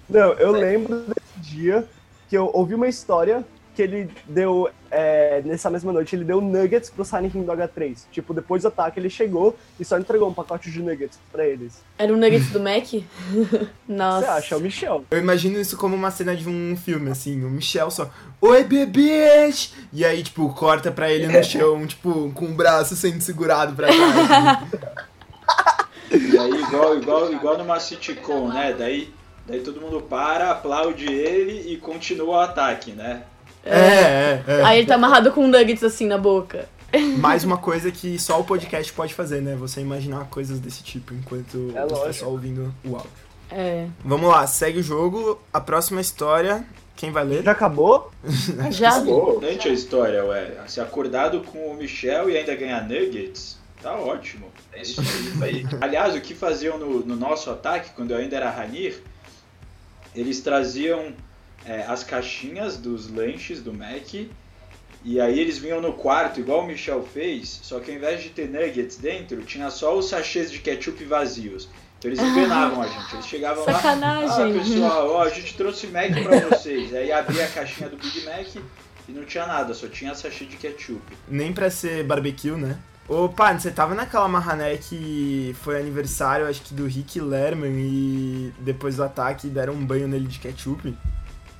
Não, 0.09 0.31
eu 0.35 0.53
lembro 0.53 1.01
desse 1.01 1.51
dia 1.55 1.85
que 2.29 2.37
eu 2.37 2.49
ouvi 2.53 2.75
uma 2.75 2.87
história 2.87 3.45
que 3.75 3.81
ele 3.81 4.09
deu, 4.25 4.69
é, 4.89 5.41
nessa 5.43 5.69
mesma 5.69 5.91
noite, 5.91 6.15
ele 6.15 6.23
deu 6.23 6.39
nuggets 6.41 6.89
pro 6.89 7.05
Silent 7.05 7.33
Hill 7.33 7.43
do 7.43 7.51
H3. 7.51 7.97
Tipo, 8.11 8.33
depois 8.33 8.61
do 8.61 8.69
ataque 8.69 8.99
ele 8.99 9.09
chegou 9.09 9.57
e 9.79 9.85
só 9.85 9.97
entregou 9.97 10.29
um 10.29 10.33
pacote 10.33 10.71
de 10.71 10.81
nuggets 10.81 11.19
pra 11.31 11.45
eles. 11.45 11.81
Era 11.97 12.13
um 12.13 12.17
nuggets 12.17 12.49
do 12.49 12.59
Mac? 12.59 12.85
Você 12.87 13.69
Nossa. 13.87 14.31
acha? 14.31 14.55
É 14.55 14.57
o 14.57 14.61
Michel. 14.61 15.05
Eu 15.11 15.19
imagino 15.19 15.59
isso 15.59 15.77
como 15.77 15.95
uma 15.95 16.11
cena 16.11 16.35
de 16.35 16.47
um 16.47 16.75
filme, 16.77 17.09
assim, 17.11 17.43
o 17.43 17.49
Michel 17.49 17.91
só, 17.91 18.09
oi 18.41 18.63
bebês! 18.63 19.73
E 19.91 20.05
aí, 20.05 20.23
tipo, 20.23 20.47
corta 20.53 20.91
pra 20.91 21.11
ele 21.11 21.27
no 21.27 21.43
chão, 21.43 21.85
tipo, 21.87 22.31
com 22.33 22.45
o 22.45 22.53
braço 22.53 22.95
sendo 22.95 23.21
segurado 23.21 23.75
pra 23.75 23.87
trás. 23.87 24.67
E 26.11 26.37
aí, 26.37 26.61
igual, 26.61 26.97
igual, 26.97 27.33
igual 27.33 27.57
numa 27.57 27.79
sitcom, 27.79 28.47
né? 28.47 28.73
Daí, 28.77 29.13
daí 29.45 29.59
todo 29.59 29.81
mundo 29.81 30.01
para, 30.01 30.51
aplaude 30.51 31.05
ele 31.05 31.71
e 31.71 31.77
continua 31.77 32.37
o 32.37 32.39
ataque, 32.41 32.91
né? 32.91 33.23
É, 33.67 34.43
é, 34.47 34.59
é. 34.59 34.63
Aí 34.63 34.79
ele 34.79 34.87
tá 34.87 34.95
amarrado 34.95 35.31
com 35.31 35.47
nuggets 35.47 35.83
assim 35.83 36.07
na 36.07 36.17
boca. 36.17 36.67
Mais 37.19 37.43
uma 37.43 37.57
coisa 37.57 37.91
que 37.91 38.17
só 38.17 38.39
o 38.39 38.43
podcast 38.43 38.91
pode 38.93 39.13
fazer, 39.13 39.41
né? 39.41 39.55
Você 39.55 39.81
imaginar 39.81 40.25
coisas 40.29 40.59
desse 40.59 40.83
tipo 40.83 41.13
enquanto 41.13 41.71
É 41.75 41.85
você 41.85 42.05
tá 42.05 42.13
só 42.13 42.29
ouvindo 42.29 42.73
o 42.83 42.95
áudio. 42.95 43.09
É. 43.51 43.87
Vamos 44.03 44.29
lá, 44.29 44.45
segue 44.47 44.79
o 44.79 44.83
jogo. 44.83 45.39
A 45.53 45.59
próxima 45.59 46.01
história, 46.01 46.65
quem 46.95 47.11
vai 47.11 47.23
ler? 47.23 47.43
Já 47.43 47.51
acabou? 47.51 48.11
Já? 48.71 48.89
Acabou. 48.89 49.29
Importante 49.29 49.67
a 49.67 49.71
história, 49.71 50.25
ué. 50.25 50.57
Se 50.67 50.79
acordado 50.79 51.41
com 51.41 51.71
o 51.71 51.75
Michel 51.75 52.29
e 52.29 52.37
ainda 52.37 52.55
ganhar 52.55 52.87
nuggets, 52.87 53.57
tá 53.81 53.93
ótimo. 53.95 54.47
É 54.73 54.81
isso 54.81 55.01
aí. 55.41 55.65
Aliás, 55.81 56.15
o 56.15 56.21
que 56.21 56.33
faziam 56.33 56.77
no, 56.77 56.99
no 57.05 57.15
nosso 57.15 57.49
ataque, 57.49 57.91
quando 57.95 58.11
eu 58.11 58.17
ainda 58.17 58.35
era 58.35 58.49
Ranir, 58.49 59.01
eles 60.15 60.41
traziam 60.41 61.13
é, 61.67 61.83
as 61.87 62.03
caixinhas 62.03 62.77
dos 62.77 63.09
lanches 63.09 63.61
do 63.61 63.73
Mac 63.73 64.13
e 65.03 65.21
aí 65.21 65.39
eles 65.39 65.57
vinham 65.57 65.79
no 65.79 65.93
quarto, 65.93 66.39
igual 66.39 66.63
o 66.63 66.67
Michel 66.67 67.01
fez, 67.01 67.59
só 67.63 67.79
que 67.79 67.91
ao 67.91 67.97
invés 67.97 68.23
de 68.23 68.29
ter 68.29 68.49
nuggets 68.49 68.97
dentro, 68.97 69.41
tinha 69.43 69.69
só 69.69 69.97
os 69.97 70.09
sachês 70.09 70.51
de 70.51 70.59
ketchup 70.59 71.03
vazios. 71.05 71.69
Então 71.97 72.11
eles 72.11 72.19
enganavam 72.19 72.81
a 72.81 72.87
gente. 72.87 73.13
Eles 73.13 73.25
chegavam 73.25 73.65
lá. 73.65 73.73
Sacanagem. 73.73 74.29
Ah, 74.29 74.59
pessoal, 74.59 75.09
ó, 75.09 75.23
a 75.23 75.29
gente 75.29 75.55
trouxe 75.55 75.87
Mac 75.87 76.11
pra 76.11 76.39
vocês. 76.49 76.93
Aí 76.93 77.11
abria 77.11 77.45
a 77.45 77.47
caixinha 77.47 77.89
do 77.89 77.97
Big 77.97 78.23
Mac 78.25 78.47
e 79.07 79.11
não 79.11 79.23
tinha 79.23 79.47
nada, 79.47 79.73
só 79.73 79.87
tinha 79.87 80.13
sachê 80.13 80.45
de 80.45 80.57
ketchup. 80.57 81.01
Nem 81.27 81.53
pra 81.53 81.69
ser 81.69 82.03
barbecue, 82.03 82.51
né? 82.51 82.77
Ô, 83.07 83.29
Pan, 83.29 83.57
você 83.57 83.71
tava 83.71 83.95
naquela 83.95 84.27
marrané 84.27 84.75
que 84.75 85.55
foi 85.61 85.79
aniversário, 85.79 86.45
acho 86.47 86.61
que 86.61 86.73
do 86.73 86.85
Rick 86.85 87.21
Lerman 87.21 87.79
e 87.79 88.53
depois 88.59 88.97
do 88.97 89.03
ataque 89.03 89.47
deram 89.47 89.73
um 89.73 89.85
banho 89.85 90.07
nele 90.07 90.27
de 90.27 90.39
ketchup? 90.39 90.93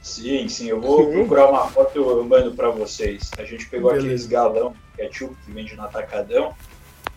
Sim, 0.08 0.48
sim, 0.48 0.68
eu 0.70 0.80
vou 0.80 1.06
Sim. 1.06 1.12
procurar 1.12 1.50
uma 1.50 1.68
foto 1.68 1.92
e 1.94 1.98
eu 1.98 2.24
mando 2.24 2.54
pra 2.54 2.70
vocês. 2.70 3.30
A 3.38 3.44
gente 3.44 3.68
pegou 3.68 3.90
Beleza. 3.92 4.08
aqueles 4.08 4.26
galão 4.26 4.74
ketchup 4.96 5.36
que 5.46 5.52
vende 5.52 5.76
no 5.76 5.84
atacadão 5.84 6.56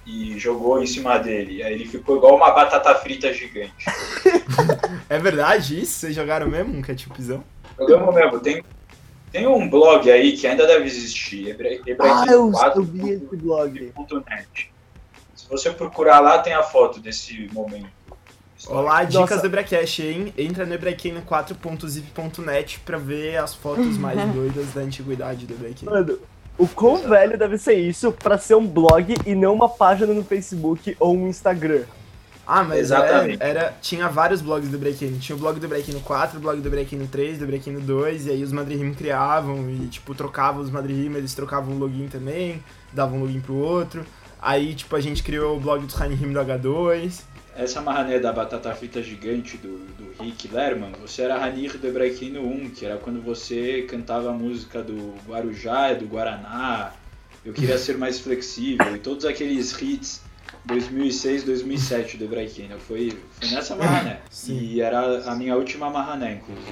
e 0.05 0.37
jogou 0.39 0.83
em 0.83 0.87
cima 0.87 1.17
dele. 1.19 1.63
Aí 1.63 1.73
ele 1.75 1.87
ficou 1.87 2.17
igual 2.17 2.35
uma 2.37 2.51
batata 2.51 2.95
frita 2.97 3.33
gigante. 3.33 3.73
É 5.09 5.19
verdade 5.19 5.81
isso? 5.81 5.93
Vocês 6.01 6.15
jogaram 6.15 6.49
mesmo 6.49 6.77
um 6.77 6.83
ketchupzão? 6.83 7.43
Jogamos 7.77 8.15
mesmo, 8.15 8.39
tem, 8.39 8.63
tem 9.33 9.45
um 9.47 9.69
blog 9.69 10.09
aí 10.11 10.37
que 10.37 10.47
ainda 10.47 10.67
deve 10.67 10.85
existir, 10.85 11.51
Ebra- 11.51 11.69
Ah, 12.01 12.27
eu, 12.29 12.47
eu 12.47 12.53
Ebraquim4.net. 12.53 12.91
vi 12.93 13.11
esse 13.15 13.37
blog. 13.37 13.93
Se 15.35 15.49
você 15.49 15.71
procurar 15.71 16.21
lá, 16.21 16.39
tem 16.39 16.53
a 16.53 16.63
foto 16.63 17.01
desse 17.01 17.49
momento. 17.53 17.89
Olá, 18.69 19.05
dicas 19.05 19.31
Nossa. 19.31 19.43
do 19.43 19.47
Hebracast, 19.47 20.03
hein? 20.03 20.35
Entra 20.37 20.67
no 20.67 20.75
hebraqueno4.zip.net 20.75 22.81
pra 22.81 22.99
ver 22.99 23.39
as 23.39 23.55
fotos 23.55 23.97
mais 23.97 24.21
doidas 24.33 24.73
da 24.75 24.83
antiguidade 24.83 25.47
do 25.47 25.55
Hebraqueno. 25.55 25.91
Mano, 25.91 26.19
o 26.59 26.69
quão 26.69 27.09
velho 27.09 27.39
deve 27.39 27.57
ser 27.57 27.75
isso 27.75 28.13
pra 28.13 28.37
ser 28.39 28.55
um 28.55 28.67
blog 28.67 29.15
e 29.25 29.35
não 29.35 29.55
uma 29.55 29.69
página 29.69 30.13
no 30.13 30.23
Facebook 30.23 30.95
ou 31.01 31.17
um 31.17 31.27
Instagram? 31.27 31.85
Ah, 32.47 32.65
mas 32.65 32.81
Exatamente. 32.81 33.39
Era, 33.41 33.61
era- 33.61 33.75
tinha 33.81 34.09
vários 34.09 34.43
blogs 34.43 34.69
do 34.69 34.77
Breakino. 34.79 35.19
Tinha 35.19 35.37
o 35.37 35.39
blog 35.39 35.59
do 35.61 35.69
Breakino 35.69 36.01
4, 36.01 36.39
o 36.39 36.41
blog 36.41 36.61
do 36.61 36.69
Breakino 36.69 37.07
3, 37.07 37.39
do 37.39 37.47
Breakino 37.47 37.81
2, 37.81 38.27
e 38.27 38.31
aí 38.31 38.43
os 38.43 38.53
Madrihim 38.53 38.93
criavam 38.93 39.71
e, 39.71 39.87
tipo, 39.87 40.15
trocavam 40.15 40.61
os 40.61 40.71
Madrihim, 40.71 41.15
eles 41.15 41.33
trocavam 41.33 41.75
o 41.75 41.79
login 41.79 42.09
também, 42.09 42.63
davam 42.93 43.19
um 43.19 43.21
login 43.23 43.41
pro 43.41 43.55
outro. 43.55 44.05
Aí, 44.43 44.75
tipo, 44.75 44.97
a 44.97 45.01
gente 45.01 45.23
criou 45.23 45.57
o 45.57 45.61
blog 45.61 45.85
dos 45.85 46.01
Hanihim 46.01 46.33
do 46.33 46.41
H2. 46.41 47.21
Essa 47.57 47.81
marrané 47.81 48.19
da 48.19 48.33
batata 48.33 48.75
frita 48.75 49.03
gigante 49.03 49.57
do, 49.57 49.79
do 49.97 50.23
Rick 50.23 50.49
Lerman, 50.49 50.93
você 51.01 51.23
era 51.23 51.37
Ranir 51.37 51.77
do 51.77 51.87
Hebraquino 51.87 52.41
1, 52.43 52.71
que 52.71 52.87
era 52.87 52.97
quando 52.97 53.21
você 53.21 53.83
cantava 53.83 54.31
a 54.31 54.33
música 54.33 54.83
do 54.83 55.15
Guarujá, 55.27 55.93
do 55.93 56.07
Guaraná, 56.07 56.93
Eu 57.45 57.53
Queria 57.53 57.77
Ser 57.77 57.99
Mais 57.99 58.21
Flexível, 58.21 58.95
e 58.95 58.99
todos 58.99 59.25
aqueles 59.25 59.73
hits 59.81 60.23
2006, 60.65 61.45
2007 61.45 62.17
do 62.17 62.25
Hebraquino. 62.25 62.79
Foi, 62.79 63.19
foi 63.41 63.49
nessa 63.49 63.75
marrané. 63.77 64.21
Sim. 64.31 64.59
E 64.59 64.81
era 64.81 65.31
a 65.31 65.35
minha 65.35 65.57
última 65.57 65.91
marrané, 65.91 66.35
inclusive. 66.35 66.71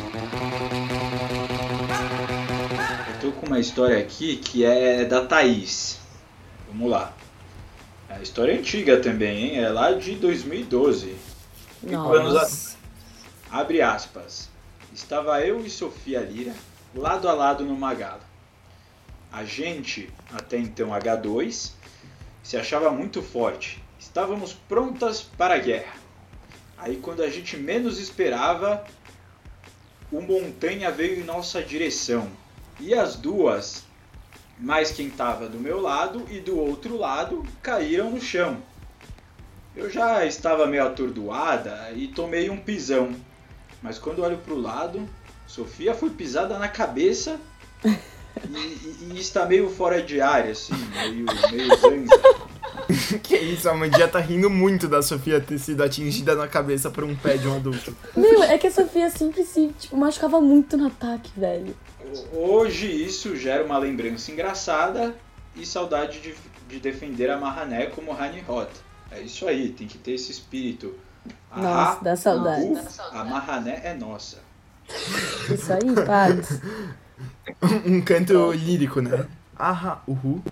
Eu 3.14 3.20
tô 3.20 3.32
com 3.32 3.46
uma 3.46 3.58
história 3.58 3.98
aqui 3.98 4.36
que 4.36 4.64
é 4.64 5.04
da 5.04 5.24
Thaís. 5.24 5.98
Vamos 6.68 6.90
lá. 6.90 7.12
A 8.18 8.22
história 8.22 8.52
é 8.52 8.58
antiga 8.58 9.00
também, 9.00 9.44
hein? 9.44 9.62
É 9.62 9.68
lá 9.68 9.92
de 9.92 10.16
2012. 10.16 11.14
anos 11.88 12.34
Nossa. 12.34 12.76
Abre 13.48 13.80
aspas. 13.80 14.50
Estava 14.92 15.40
eu 15.46 15.64
e 15.64 15.70
Sofia 15.70 16.18
Lira 16.18 16.52
lado 16.92 17.28
a 17.28 17.32
lado 17.32 17.64
no 17.64 17.76
Magala. 17.76 18.26
A 19.30 19.44
gente, 19.44 20.12
até 20.32 20.58
então 20.58 20.88
H2, 20.88 21.70
se 22.42 22.56
achava 22.56 22.90
muito 22.90 23.22
forte. 23.22 23.80
Estávamos 24.00 24.52
prontas 24.52 25.22
para 25.22 25.54
a 25.54 25.58
guerra. 25.58 25.94
Aí 26.76 26.96
quando 26.96 27.22
a 27.22 27.30
gente 27.30 27.56
menos 27.56 28.00
esperava, 28.00 28.84
o 30.10 30.20
Montanha 30.20 30.90
veio 30.90 31.20
em 31.20 31.24
nossa 31.24 31.62
direção. 31.62 32.28
E 32.80 32.94
as 32.94 33.14
duas, 33.14 33.84
mais 34.58 34.90
quem 34.90 35.06
estava 35.06 35.48
do 35.48 35.58
meu 35.58 35.80
lado 35.80 36.24
e 36.30 36.40
do 36.40 36.58
outro 36.58 36.96
lado, 36.96 37.44
caíram 37.62 38.10
no 38.10 38.20
chão. 38.20 38.58
Eu 39.76 39.88
já 39.88 40.24
estava 40.26 40.66
meio 40.66 40.84
atordoada 40.86 41.90
e 41.94 42.08
tomei 42.08 42.50
um 42.50 42.56
pisão. 42.56 43.12
Mas 43.82 43.98
quando 43.98 44.22
olho 44.22 44.38
pro 44.38 44.60
lado, 44.60 45.08
Sofia 45.46 45.94
foi 45.94 46.10
pisada 46.10 46.58
na 46.58 46.66
cabeça 46.68 47.38
e, 47.84 48.56
e- 48.56 49.12
e 49.14 49.20
está 49.20 49.46
meio 49.46 49.70
fora 49.70 50.02
de 50.02 50.20
área, 50.20 50.50
assim, 50.50 50.74
meio, 50.74 51.26
meio 51.52 51.76
zanza. 51.76 53.18
que 53.22 53.36
isso, 53.36 53.68
a 53.68 53.74
Mandia 53.74 54.08
tá 54.08 54.18
rindo 54.18 54.50
muito 54.50 54.88
da 54.88 55.00
Sofia 55.02 55.40
ter 55.40 55.58
sido 55.58 55.82
atingida 55.84 56.34
na 56.34 56.48
cabeça 56.48 56.90
por 56.90 57.04
um 57.04 57.14
pé 57.14 57.36
de 57.36 57.46
um 57.46 57.54
adulto. 57.54 57.94
Meu, 58.16 58.42
é 58.42 58.58
que 58.58 58.66
a 58.66 58.70
Sofia 58.72 59.08
sempre 59.10 59.44
se, 59.44 59.68
tipo, 59.78 59.96
machucava 59.96 60.40
muito 60.40 60.76
no 60.76 60.88
ataque, 60.88 61.30
velho. 61.36 61.76
Hoje 62.32 62.86
isso 62.86 63.36
gera 63.36 63.64
uma 63.64 63.78
lembrança 63.78 64.30
engraçada 64.30 65.14
e 65.54 65.64
saudade 65.66 66.20
de, 66.20 66.34
de 66.68 66.80
defender 66.80 67.30
a 67.30 67.38
Marrané 67.38 67.86
como 67.86 68.12
Rani 68.12 68.40
Rota. 68.40 68.80
É 69.10 69.20
isso 69.20 69.46
aí, 69.46 69.70
tem 69.70 69.86
que 69.86 69.98
ter 69.98 70.12
esse 70.12 70.30
espírito. 70.30 70.94
A 71.50 71.60
Nossa, 71.60 72.04
dá 72.04 72.16
saudade. 72.16 72.66
A 73.12 73.24
Marrané 73.24 73.80
é 73.84 73.94
nossa. 73.94 74.38
Isso 75.52 75.72
aí, 75.72 76.06
Pads. 76.06 76.60
Um 77.86 78.00
canto 78.02 78.52
lírico, 78.52 79.00
né? 79.00 79.26
Aha, 79.56 80.02
uhu. 80.06 80.42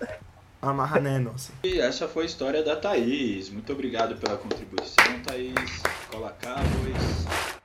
Amarrané, 0.61 1.19
nossa. 1.19 1.53
E 1.63 1.79
essa 1.79 2.09
foi 2.09 2.25
a 2.25 2.27
história 2.27 2.63
da 2.63 2.75
Thaís. 2.75 3.51
Muito 3.51 3.73
obrigado 3.73 4.17
pela 4.17 4.37
contribuição, 4.37 5.21
Thaís. 5.25 5.83
Cola 6.11 6.37
Cowboys. 6.43 7.56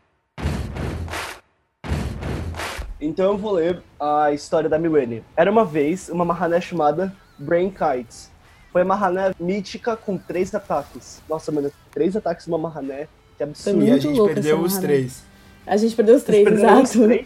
Então 3.02 3.32
eu 3.32 3.38
vou 3.38 3.54
ler 3.54 3.82
a 4.00 4.32
história 4.32 4.70
da 4.70 4.78
Milene. 4.78 5.24
Era 5.36 5.52
uma 5.52 5.66
vez 5.66 6.08
uma 6.10 6.24
Mahané 6.24 6.62
chamada 6.62 7.14
Brain 7.38 7.72
Kites. 7.72 8.30
Foi 8.72 8.84
uma 8.84 8.96
Mahané 8.96 9.34
mítica 9.40 9.98
com 9.98 10.18
três 10.18 10.54
ataques. 10.54 11.22
Nossa, 11.28 11.52
mano, 11.52 11.72
três 11.92 12.16
ataques 12.16 12.46
numa 12.46 12.60
Mahané. 12.60 13.08
Que 13.38 13.44
absurdo. 13.44 13.84
E 13.84 13.92
a 13.92 13.98
gente 13.98 14.24
perdeu 14.24 14.60
os 14.62 14.78
três. 14.78 15.24
A 15.66 15.76
gente 15.76 15.96
perdeu 15.96 16.16
os 16.16 16.24
três, 16.24 16.48
exato. 16.48 17.04
três. 17.04 17.26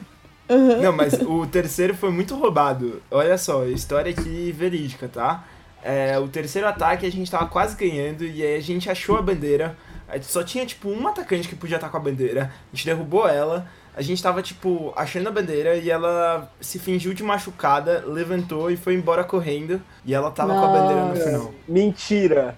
Não, 0.82 0.94
mas 0.94 1.13
o 1.22 1.46
terceiro 1.46 1.94
foi 1.94 2.12
muito 2.12 2.36
roubado. 2.36 3.01
Olha 3.12 3.38
só, 3.38 3.65
história 3.65 4.12
aqui 4.12 4.51
verídica, 4.51 5.08
tá? 5.08 5.44
É, 5.84 6.17
o 6.17 6.27
terceiro 6.27 6.67
ataque 6.67 7.05
a 7.05 7.12
gente 7.12 7.29
tava 7.29 7.48
quase 7.48 7.75
ganhando 7.75 8.24
e 8.24 8.44
aí 8.44 8.55
a 8.55 8.62
gente 8.62 8.89
achou 8.89 9.17
a 9.17 9.22
bandeira. 9.22 9.75
A 10.08 10.17
gente 10.17 10.32
Só 10.32 10.44
tinha, 10.44 10.65
tipo, 10.65 10.89
um 10.89 11.08
atacante 11.08 11.48
que 11.48 11.55
podia 11.55 11.77
estar 11.77 11.89
com 11.89 11.98
a 11.98 12.00
bandeira. 12.00 12.51
A 12.72 12.75
gente 12.75 12.86
derrubou 12.86 13.27
ela. 13.27 13.67
A 13.95 14.01
gente 14.01 14.21
tava, 14.21 14.41
tipo, 14.41 14.91
achando 14.95 15.29
a 15.29 15.31
bandeira 15.31 15.77
e 15.77 15.89
ela 15.89 16.51
se 16.59 16.77
fingiu 16.77 17.13
de 17.13 17.23
machucada, 17.23 18.03
levantou 18.05 18.69
e 18.69 18.75
foi 18.75 18.93
embora 18.93 19.23
correndo. 19.23 19.81
E 20.03 20.13
ela 20.13 20.29
tava 20.31 20.53
com 20.53 20.65
a 20.65 20.67
bandeira 20.67 21.01
no 21.01 21.09
Nossa. 21.09 21.23
final. 21.23 21.53
Mentira. 21.65 22.57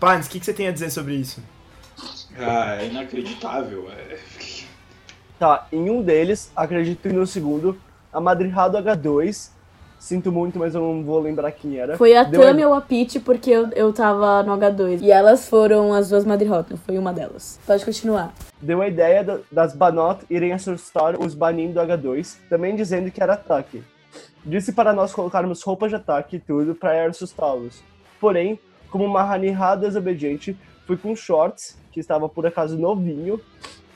Pans, 0.00 0.26
o 0.26 0.30
que, 0.30 0.40
que 0.40 0.44
você 0.44 0.52
tem 0.52 0.66
a 0.66 0.72
dizer 0.72 0.90
sobre 0.90 1.14
isso? 1.14 1.40
Ah, 2.36 2.82
é 2.82 2.88
inacreditável. 2.88 3.88
É... 3.92 4.18
Tá, 5.38 5.68
em 5.70 5.88
um 5.88 6.02
deles, 6.02 6.50
acredito 6.56 7.00
que 7.00 7.08
no 7.10 7.26
segundo, 7.28 7.78
a 8.12 8.20
Madrihado 8.20 8.76
H2. 8.76 9.50
Sinto 10.02 10.32
muito, 10.32 10.58
mas 10.58 10.74
eu 10.74 10.80
não 10.80 11.04
vou 11.04 11.20
lembrar 11.20 11.52
quem 11.52 11.78
era. 11.78 11.96
Foi 11.96 12.12
a 12.16 12.24
Deu 12.24 12.40
Tami 12.40 12.64
ou 12.64 12.74
a 12.74 12.80
Peach, 12.80 13.20
porque 13.20 13.48
eu, 13.48 13.68
eu 13.68 13.92
tava 13.92 14.42
no 14.42 14.52
H2. 14.58 15.00
E 15.00 15.12
elas 15.12 15.48
foram 15.48 15.94
as 15.94 16.08
duas 16.10 16.24
Madrihot, 16.24 16.68
não 16.70 16.76
foi 16.76 16.98
uma 16.98 17.12
delas. 17.12 17.60
Pode 17.64 17.84
continuar. 17.84 18.34
deu 18.60 18.82
a 18.82 18.88
ideia 18.88 19.22
da- 19.22 19.38
das 19.50 19.76
Banot 19.76 20.24
irem 20.28 20.52
assustar 20.52 21.14
os 21.20 21.36
Banim 21.36 21.70
do 21.70 21.78
H2, 21.78 22.36
também 22.50 22.74
dizendo 22.74 23.12
que 23.12 23.22
era 23.22 23.34
ataque. 23.34 23.80
Disse 24.44 24.72
para 24.72 24.92
nós 24.92 25.14
colocarmos 25.14 25.62
roupas 25.62 25.90
de 25.90 25.94
ataque 25.96 26.34
e 26.34 26.40
tudo 26.40 26.74
para 26.74 27.06
assustá-los. 27.06 27.80
Porém, 28.20 28.58
como 28.90 29.04
uma 29.04 29.22
Hanihá 29.22 29.76
desobediente, 29.76 30.56
fui 30.84 30.96
com 30.96 31.14
shorts, 31.14 31.78
que 31.92 32.00
estava 32.00 32.28
por 32.28 32.44
acaso 32.44 32.76
novinho. 32.76 33.40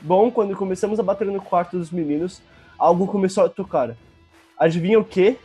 Bom, 0.01 0.31
quando 0.31 0.55
começamos 0.55 1.01
a 1.01 1.03
bater 1.03 1.27
no 1.27 1.43
quarto 1.43 1.77
dos 1.77 1.91
meninos, 1.91 2.41
algo 2.79 3.09
começou 3.09 3.45
a 3.45 3.49
tocar. 3.49 3.97
Adivinha 4.57 5.01
o 5.01 5.05
quê? 5.05 5.37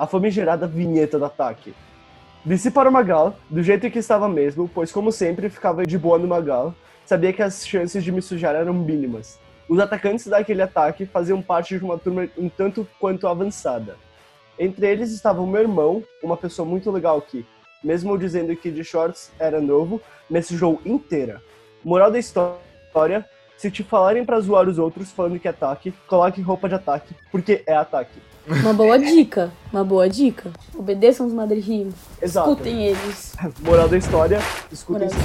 A 0.00 0.06
famigerada 0.06 0.66
vinheta 0.66 1.18
do 1.18 1.26
ataque. 1.26 1.74
Desci 2.42 2.70
para 2.70 2.88
o 2.88 2.92
Magal, 2.92 3.36
do 3.50 3.62
jeito 3.62 3.90
que 3.90 3.98
estava 3.98 4.30
mesmo, 4.30 4.66
pois 4.66 4.90
como 4.90 5.12
sempre 5.12 5.50
ficava 5.50 5.84
de 5.84 5.98
boa 5.98 6.18
no 6.18 6.26
Magal, 6.26 6.74
sabia 7.04 7.34
que 7.34 7.42
as 7.42 7.68
chances 7.68 8.02
de 8.02 8.10
me 8.10 8.22
sujar 8.22 8.54
eram 8.54 8.72
mínimas. 8.72 9.38
Os 9.68 9.78
atacantes 9.78 10.26
daquele 10.26 10.62
ataque 10.62 11.04
faziam 11.04 11.42
parte 11.42 11.76
de 11.78 11.84
uma 11.84 11.98
turma 11.98 12.26
um 12.38 12.48
tanto 12.48 12.88
quanto 12.98 13.28
avançada. 13.28 13.98
Entre 14.58 14.86
eles 14.86 15.12
estava 15.12 15.42
o 15.42 15.46
meu 15.46 15.60
irmão, 15.60 16.02
uma 16.22 16.34
pessoa 16.38 16.66
muito 16.66 16.90
legal 16.90 17.20
que, 17.20 17.44
mesmo 17.84 18.16
dizendo 18.16 18.56
que 18.56 18.70
de 18.70 18.82
shorts 18.82 19.30
era 19.38 19.60
novo, 19.60 20.00
me 20.30 20.42
sujou 20.42 20.80
inteira. 20.82 21.42
Moral 21.84 22.10
da 22.10 22.18
história, 22.18 23.28
se 23.60 23.70
te 23.70 23.82
falarem 23.84 24.24
pra 24.24 24.40
zoar 24.40 24.66
os 24.66 24.78
outros 24.78 25.10
falando 25.10 25.38
que 25.38 25.46
é 25.46 25.50
ataque, 25.50 25.92
coloque 26.08 26.40
roupa 26.40 26.66
de 26.66 26.76
ataque, 26.76 27.14
porque 27.30 27.62
é 27.66 27.76
ataque. 27.76 28.18
Uma 28.48 28.72
boa 28.72 28.98
dica. 28.98 29.52
Uma 29.70 29.84
boa 29.84 30.08
dica. 30.08 30.50
Obedeçam 30.74 31.26
os 31.26 31.32
Madrihim. 31.34 31.92
Exato. 32.22 32.52
Escutem 32.52 32.86
eles. 32.86 33.36
Moral 33.60 33.86
da 33.86 33.98
história, 33.98 34.38
escutem 34.72 35.08
Moral. 35.08 35.22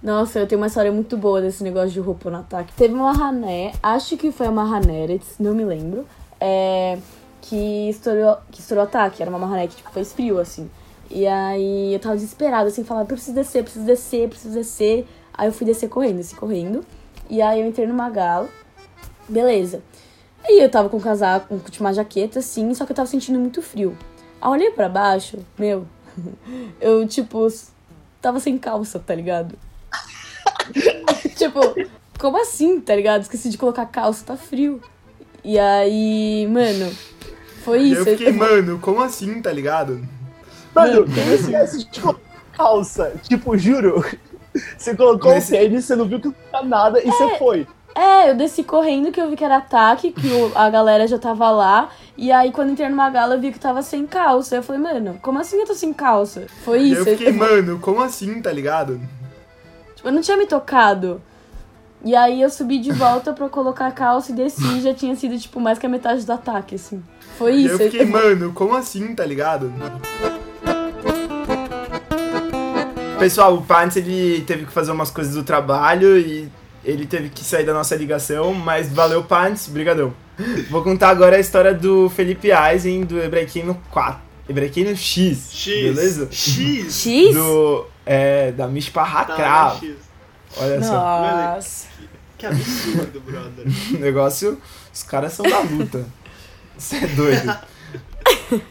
Nossa, 0.00 0.38
eu 0.38 0.46
tenho 0.46 0.60
uma 0.60 0.68
história 0.68 0.92
muito 0.92 1.16
boa 1.16 1.40
desse 1.40 1.64
negócio 1.64 1.90
de 1.90 1.98
roupa 1.98 2.30
no 2.30 2.36
ataque. 2.36 2.72
Teve 2.74 2.94
uma 2.94 3.10
Hané, 3.10 3.72
acho 3.82 4.16
que 4.16 4.30
foi 4.30 4.46
uma 4.46 4.62
Haneretz, 4.62 5.40
não 5.40 5.54
me 5.54 5.64
lembro, 5.64 6.06
é, 6.40 6.98
que 7.42 7.88
estourou, 7.88 8.36
que 8.52 8.60
estourou 8.60 8.84
ataque. 8.84 9.20
Era 9.20 9.28
uma 9.28 9.40
Mahané 9.40 9.66
que 9.66 9.74
tipo, 9.74 9.90
fez 9.90 10.12
frio, 10.12 10.38
assim. 10.38 10.70
E 11.10 11.26
aí 11.26 11.94
eu 11.94 12.00
tava 12.00 12.14
desesperada, 12.16 12.68
assim, 12.68 12.84
falando, 12.84 13.06
preciso 13.06 13.34
descer, 13.34 13.62
preciso 13.62 13.84
descer, 13.84 14.28
preciso 14.28 14.54
descer. 14.54 15.06
Aí 15.32 15.48
eu 15.48 15.52
fui 15.52 15.66
descer 15.66 15.88
correndo, 15.88 16.16
desci 16.16 16.34
correndo. 16.34 16.84
E 17.28 17.42
aí 17.42 17.60
eu 17.60 17.66
entrei 17.66 17.86
numa 17.86 18.08
gala. 18.10 18.48
Beleza. 19.28 19.82
Aí 20.44 20.60
eu 20.60 20.70
tava 20.70 20.88
com 20.88 20.96
um 20.96 21.00
casaco, 21.00 21.58
com 21.58 21.80
uma 21.80 21.92
jaqueta, 21.92 22.38
assim, 22.38 22.72
só 22.74 22.84
que 22.84 22.92
eu 22.92 22.96
tava 22.96 23.08
sentindo 23.08 23.38
muito 23.38 23.60
frio. 23.60 23.96
Aí 24.40 24.48
eu 24.48 24.52
olhei 24.52 24.70
pra 24.70 24.88
baixo, 24.88 25.38
meu, 25.58 25.86
eu, 26.80 27.06
tipo, 27.06 27.48
tava 28.20 28.38
sem 28.38 28.56
calça, 28.56 28.98
tá 28.98 29.14
ligado? 29.14 29.58
tipo, 31.36 31.60
como 32.18 32.40
assim, 32.40 32.80
tá 32.80 32.94
ligado? 32.94 33.22
Esqueci 33.22 33.50
de 33.50 33.58
colocar 33.58 33.86
calça, 33.86 34.24
tá 34.24 34.36
frio. 34.36 34.80
E 35.44 35.58
aí, 35.58 36.46
mano, 36.48 36.92
foi 37.64 37.82
isso. 37.82 38.00
eu 38.00 38.04
fiquei, 38.04 38.32
mano, 38.32 38.78
como 38.78 39.00
assim, 39.00 39.40
tá 39.42 39.52
ligado? 39.52 40.06
Mano, 40.76 41.06
esquece 41.34 41.84
de 41.90 42.00
colocar 42.00 42.20
calça? 42.52 43.12
Tipo, 43.22 43.56
juro. 43.58 44.04
Você 44.78 44.96
colocou 44.96 45.30
o 45.32 45.34
tênis, 45.58 45.84
você 45.84 45.94
não 45.96 46.06
viu 46.06 46.18
que 46.20 46.28
não 46.28 46.34
tinha 46.50 46.62
nada 46.62 46.98
e 47.02 47.06
você 47.10 47.36
foi. 47.38 47.66
É, 47.94 48.30
eu 48.30 48.34
desci 48.34 48.62
correndo 48.62 49.10
que 49.10 49.20
eu 49.20 49.28
vi 49.30 49.36
que 49.36 49.44
era 49.44 49.56
ataque, 49.56 50.12
que 50.12 50.26
o- 50.28 50.52
a 50.54 50.68
galera 50.70 51.06
já 51.06 51.18
tava 51.18 51.50
lá. 51.50 51.88
E 52.16 52.30
aí, 52.32 52.52
quando 52.52 52.70
entrei 52.72 52.88
numa 52.90 53.08
gala, 53.10 53.34
eu 53.36 53.40
vi 53.40 53.52
que 53.52 53.58
tava 53.58 53.82
sem 53.82 54.06
calça. 54.06 54.56
Eu 54.56 54.62
falei, 54.62 54.80
mano, 54.82 55.18
como 55.22 55.38
assim 55.38 55.58
eu 55.58 55.66
tô 55.66 55.74
sem 55.74 55.92
calça? 55.94 56.46
Foi 56.64 56.78
isso. 56.80 57.00
eu 57.08 57.16
fiquei, 57.16 57.32
mano, 57.32 57.78
como 57.80 58.00
assim, 58.02 58.40
tá 58.42 58.52
ligado? 58.52 59.00
Tipo, 59.94 60.08
eu 60.08 60.12
não 60.12 60.20
tinha 60.20 60.36
me 60.36 60.46
tocado. 60.46 61.22
E 62.04 62.14
aí 62.14 62.40
eu 62.42 62.50
subi 62.50 62.78
de 62.78 62.92
volta 62.92 63.32
pra 63.32 63.48
colocar 63.48 63.86
a 63.86 63.92
calça 63.92 64.30
e 64.30 64.34
desci 64.34 64.62
e 64.78 64.80
já 64.82 64.92
tinha 64.94 65.16
sido, 65.16 65.38
tipo, 65.38 65.58
mais 65.58 65.78
que 65.78 65.86
a 65.86 65.88
metade 65.88 66.24
do 66.24 66.32
ataque, 66.32 66.74
assim. 66.74 67.02
Foi 67.38 67.52
isso. 67.52 67.74
eu 67.82 67.90
fiquei, 67.90 68.04
mano, 68.06 68.52
como 68.52 68.74
assim, 68.74 69.14
tá 69.14 69.24
ligado? 69.24 69.72
Pessoal, 73.18 73.54
o 73.56 73.62
Pants 73.62 73.96
ele 73.96 74.42
teve 74.42 74.66
que 74.66 74.72
fazer 74.72 74.92
umas 74.92 75.10
coisas 75.10 75.34
do 75.34 75.42
trabalho 75.42 76.18
e 76.18 76.48
ele 76.84 77.06
teve 77.06 77.28
que 77.30 77.42
sair 77.42 77.64
da 77.64 77.72
nossa 77.72 77.96
ligação, 77.96 78.52
mas 78.52 78.92
valeu, 78.92 79.24
Pants, 79.24 79.68
brigadão. 79.68 80.14
Vou 80.70 80.82
contar 80.82 81.08
agora 81.08 81.36
a 81.36 81.40
história 81.40 81.72
do 81.72 82.10
Felipe 82.10 82.48
Eisen 82.50 83.04
do 83.04 83.18
Hebraiquino 83.18 83.80
4. 83.90 84.20
Hebraiquino 84.48 84.94
X, 84.94 85.48
X. 85.50 85.82
beleza? 85.94 86.28
X. 86.30 86.94
X? 87.02 87.34
Do, 87.34 87.86
é, 88.04 88.52
da 88.52 88.68
Mishpah 88.68 89.24
Tá, 89.24 89.34
Krav. 89.34 89.78
X. 89.80 89.96
Olha 90.58 90.82
só, 90.82 90.92
Nossa. 90.92 91.86
Que 92.38 92.46
absurdo, 92.46 93.20
brother. 93.20 93.66
o 93.94 93.96
negócio, 93.98 94.60
os 94.92 95.02
caras 95.02 95.32
são 95.32 95.48
da 95.48 95.58
luta. 95.60 96.04
Você 96.76 96.96
é 96.96 97.06
doido. 97.08 97.56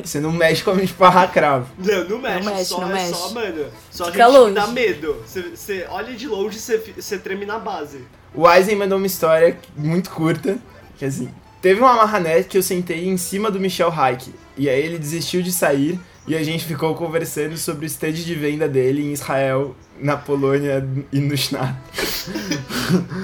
Você 0.03 0.19
não 0.19 0.31
mexe 0.31 0.63
com 0.63 0.71
a 0.71 0.75
Mishpah 0.75 1.27
Krav. 1.27 1.65
Não, 1.77 2.03
não 2.09 2.19
mexe, 2.19 2.49
mexe, 2.49 2.65
só, 2.65 2.81
não 2.81 2.89
é 2.91 2.93
mexe. 2.93 3.13
só, 3.13 3.29
mano. 3.31 3.65
Só 3.91 4.05
Fica 4.05 4.25
gente 4.25 4.37
longe. 4.37 4.53
dá 4.53 4.67
medo. 4.67 5.23
Você, 5.25 5.85
olha 5.89 6.13
de 6.13 6.27
longe 6.27 6.57
e 6.57 6.61
você, 7.01 7.17
treme 7.17 7.45
na 7.45 7.59
base. 7.59 7.99
O 8.33 8.49
Eisen 8.49 8.75
mandou 8.75 8.97
uma 8.97 9.07
história 9.07 9.57
muito 9.75 10.09
curta, 10.09 10.57
que 10.97 11.05
assim, 11.05 11.29
teve 11.61 11.79
uma 11.79 11.93
marrané 11.95 12.43
que 12.43 12.57
eu 12.57 12.63
sentei 12.63 13.07
em 13.07 13.17
cima 13.17 13.49
do 13.49 13.59
Michel 13.59 13.91
Haik, 13.91 14.33
e 14.57 14.69
aí 14.69 14.81
ele 14.81 14.97
desistiu 14.97 15.41
de 15.41 15.51
sair, 15.51 15.99
e 16.27 16.35
a 16.35 16.43
gente 16.43 16.65
ficou 16.65 16.95
conversando 16.95 17.57
sobre 17.57 17.85
o 17.85 17.87
stand 17.87 18.13
de 18.13 18.35
venda 18.35 18.67
dele 18.67 19.01
em 19.03 19.11
Israel, 19.13 19.75
na 19.99 20.17
Polônia 20.17 20.87
e 21.11 21.19
no 21.19 21.35
Shnat. 21.37 21.75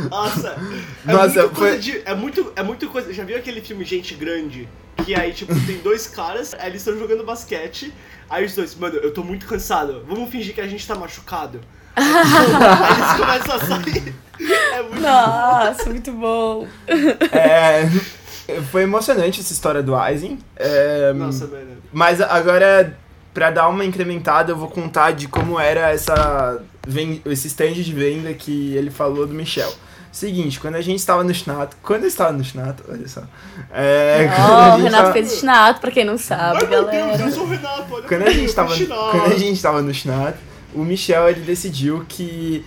Nossa, 0.10 0.58
é 1.08 1.12
Nossa, 1.12 1.42
muito 1.44 1.56
coisa 1.56 1.72
foi- 1.74 1.80
de. 1.80 2.02
É 2.06 2.16
muito, 2.16 2.54
é 2.56 2.64
muito 2.64 2.88
coisa. 2.90 3.12
Já 3.14 3.24
viu 3.24 3.38
aquele 3.38 3.62
filme 3.62 3.84
Gente 3.86 4.14
Grande? 4.16 4.68
Que 5.06 5.16
aí, 5.16 5.34
tipo, 5.34 5.54
tem 5.66 5.78
dois 5.80 6.06
caras, 6.08 6.54
aí 6.60 6.70
eles 6.70 6.82
estão 6.82 6.98
jogando 6.98 7.24
basquete. 7.24 7.92
Aí 8.30 8.46
os 8.46 8.54
dois, 8.54 8.76
mano, 8.76 8.96
eu 8.98 9.12
tô 9.14 9.24
muito 9.24 9.46
cansado. 9.48 10.06
Vamos 10.08 10.30
fingir 10.30 10.54
que 10.54 10.62
a 10.62 10.68
gente 10.68 10.86
tá 10.88 10.96
machucado. 10.96 11.60
Aí 11.96 12.06
eles 12.06 13.20
começam 13.20 13.56
a 13.56 13.60
sair. 13.60 14.16
É 14.74 14.82
muito 14.84 15.02
Nossa, 15.02 15.90
muito 15.90 16.12
bom. 16.14 16.66
É, 16.88 17.90
foi 18.72 18.84
emocionante 18.84 19.40
essa 19.40 19.54
história 19.54 19.82
do 19.84 19.94
Eisen, 20.00 20.38
é, 20.56 21.14
Nossa, 21.14 21.48
mano. 21.48 21.78
mas 21.94 22.20
agora, 22.22 22.98
pra 23.34 23.52
dar 23.52 23.68
uma 23.70 23.86
incrementada, 23.86 24.52
eu 24.52 24.58
vou 24.58 24.68
contar 24.70 25.12
de 25.12 25.28
como 25.28 25.60
era 25.60 25.90
essa, 25.92 26.62
esse 27.26 27.48
stand 27.48 27.74
de 27.74 27.94
venda 27.94 28.34
que 28.34 28.76
ele 28.76 28.90
falou 28.92 29.26
do 29.28 29.34
Michel. 29.34 29.72
Seguinte, 30.12 30.60
quando 30.60 30.76
a 30.76 30.82
gente 30.82 31.00
estava 31.00 31.24
no 31.24 31.34
Schnatt, 31.34 31.74
quando 31.82 32.02
eu 32.04 32.10
estava 32.10 32.34
no 32.34 32.44
Schnatt, 32.44 32.84
olha 32.90 33.08
só. 33.08 33.22
É, 33.72 34.30
a 34.38 34.76
o 34.76 34.78
Renato 34.84 34.92
tava- 35.04 35.14
fez 35.14 35.38
Schnato, 35.40 35.80
pra 35.80 35.90
quem 35.90 36.04
não 36.04 36.18
sabe, 36.18 36.64
Ai, 36.64 36.68
meu 36.68 36.84
Deus, 36.86 36.92
galera. 37.06 37.24
eu 37.24 37.32
sou 37.32 37.44
o 37.46 37.48
Renato, 37.48 37.86
olha 37.94 38.08
quando 38.08 38.24
a 38.24 38.30
gente 38.32 38.54
tava, 38.54 38.76
quando 39.12 39.32
a 39.34 39.38
gente 39.38 39.62
tava 39.62 39.82
no 39.82 39.94
Schnatt, 39.94 40.38
o 40.74 40.84
Michel 40.84 41.30
ele 41.30 41.40
decidiu 41.42 42.06
que 42.10 42.66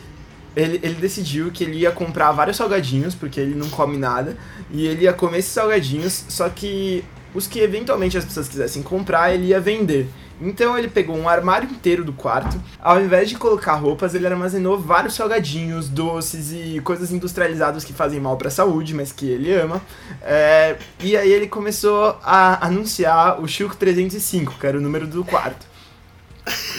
ele, 0.57 0.81
ele 0.83 0.95
decidiu 0.95 1.51
que 1.51 1.65
ele 1.65 1.79
ia 1.79 1.91
comprar 1.91 2.33
vários 2.33 2.57
salgadinhos, 2.57 3.15
porque 3.15 3.41
ele 3.41 3.55
não 3.55 3.69
come 3.69 3.97
nada, 3.97 4.37
e 4.71 4.87
ele 4.87 5.05
ia 5.05 5.13
comer 5.13 5.39
esses 5.39 5.53
salgadinhos, 5.53 6.25
só 6.29 6.49
que 6.49 7.05
os 7.35 7.47
que 7.47 7.59
eventualmente 7.61 8.17
as 8.17 8.25
pessoas 8.25 8.49
quisessem 8.49 8.83
comprar, 8.83 9.35
ele 9.35 9.49
ia 9.49 9.61
vender. 9.61 10.09
Então 10.41 10.77
ele 10.77 10.89
pegou 10.89 11.17
um 11.17 11.29
armário 11.29 11.69
inteiro 11.69 12.05
do 12.05 12.13
quarto, 12.13 12.61
ao 12.81 13.01
invés 13.01 13.29
de 13.29 13.37
colocar 13.37 13.75
roupas, 13.75 14.15
ele 14.15 14.27
armazenou 14.27 14.79
vários 14.79 15.15
salgadinhos, 15.15 15.89
doces 15.89 16.53
e 16.53 16.81
coisas 16.81 17.13
industrializadas 17.13 17.85
que 17.85 17.93
fazem 17.93 18.21
mal 18.21 18.37
pra 18.37 18.51
saúde, 18.51 18.95
mas 18.95 19.13
que 19.13 19.27
ele 19.27 19.53
ama. 19.53 19.81
É, 20.23 20.77
e 21.01 21.17
aí 21.17 21.33
ele 21.33 21.47
começou 21.47 22.19
a 22.23 22.67
anunciar 22.67 23.41
o 23.41 23.47
Shulk 23.47 23.77
305, 23.77 24.59
que 24.59 24.67
era 24.67 24.77
o 24.77 24.81
número 24.81 25.07
do 25.07 25.25
quarto. 25.25 25.74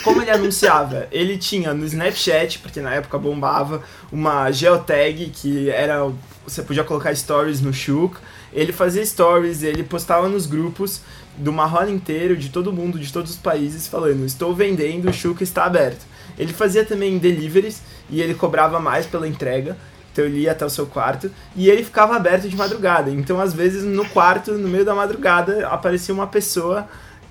Como 0.03 0.21
ele 0.21 0.31
anunciava? 0.31 1.07
Ele 1.11 1.37
tinha 1.37 1.73
no 1.73 1.85
Snapchat, 1.85 2.59
porque 2.59 2.79
na 2.79 2.93
época 2.93 3.17
bombava, 3.17 3.81
uma 4.11 4.51
geotag 4.51 5.29
que 5.29 5.69
era. 5.69 6.11
Você 6.47 6.61
podia 6.61 6.83
colocar 6.83 7.15
stories 7.15 7.61
no 7.61 7.73
Shuk. 7.73 8.17
Ele 8.53 8.71
fazia 8.71 9.05
stories, 9.05 9.63
ele 9.63 9.83
postava 9.83 10.29
nos 10.29 10.45
grupos 10.45 11.01
do 11.37 11.51
Marrone 11.51 11.91
inteiro, 11.91 12.37
de 12.37 12.49
todo 12.49 12.71
mundo, 12.71 12.99
de 12.99 13.11
todos 13.11 13.31
os 13.31 13.37
países, 13.37 13.87
falando: 13.87 14.25
Estou 14.25 14.53
vendendo, 14.53 15.09
o 15.09 15.13
Shuk 15.13 15.43
está 15.43 15.65
aberto. 15.65 16.05
Ele 16.37 16.53
fazia 16.53 16.85
também 16.85 17.17
deliveries 17.17 17.81
e 18.09 18.21
ele 18.21 18.33
cobrava 18.33 18.79
mais 18.79 19.05
pela 19.05 19.27
entrega. 19.27 19.75
Então 20.11 20.23
ele 20.23 20.41
ia 20.41 20.53
até 20.53 20.65
o 20.65 20.69
seu 20.69 20.85
quarto 20.85 21.29
e 21.55 21.69
ele 21.69 21.83
ficava 21.83 22.15
aberto 22.15 22.47
de 22.47 22.55
madrugada. 22.55 23.11
Então, 23.11 23.39
às 23.41 23.53
vezes, 23.53 23.83
no 23.83 24.07
quarto, 24.07 24.53
no 24.53 24.69
meio 24.69 24.85
da 24.85 24.95
madrugada, 24.95 25.67
aparecia 25.67 26.13
uma 26.13 26.27
pessoa 26.27 26.87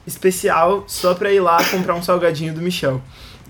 especial 0.07 0.85
só 0.87 1.15
pra 1.15 1.33
ir 1.33 1.41
lá 1.41 1.63
comprar 1.65 1.95
um 1.95 2.03
salgadinho 2.03 2.53
do 2.55 2.61
Michel. 2.61 3.01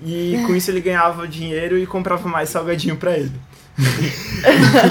E 0.05 0.39
com 0.47 0.55
isso 0.55 0.71
ele 0.71 0.81
ganhava 0.81 1.27
dinheiro 1.27 1.79
e 1.79 1.87
comprava 1.87 2.29
mais 2.29 2.49
salgadinho 2.49 2.97
pra 2.97 3.17
ele. 3.17 3.33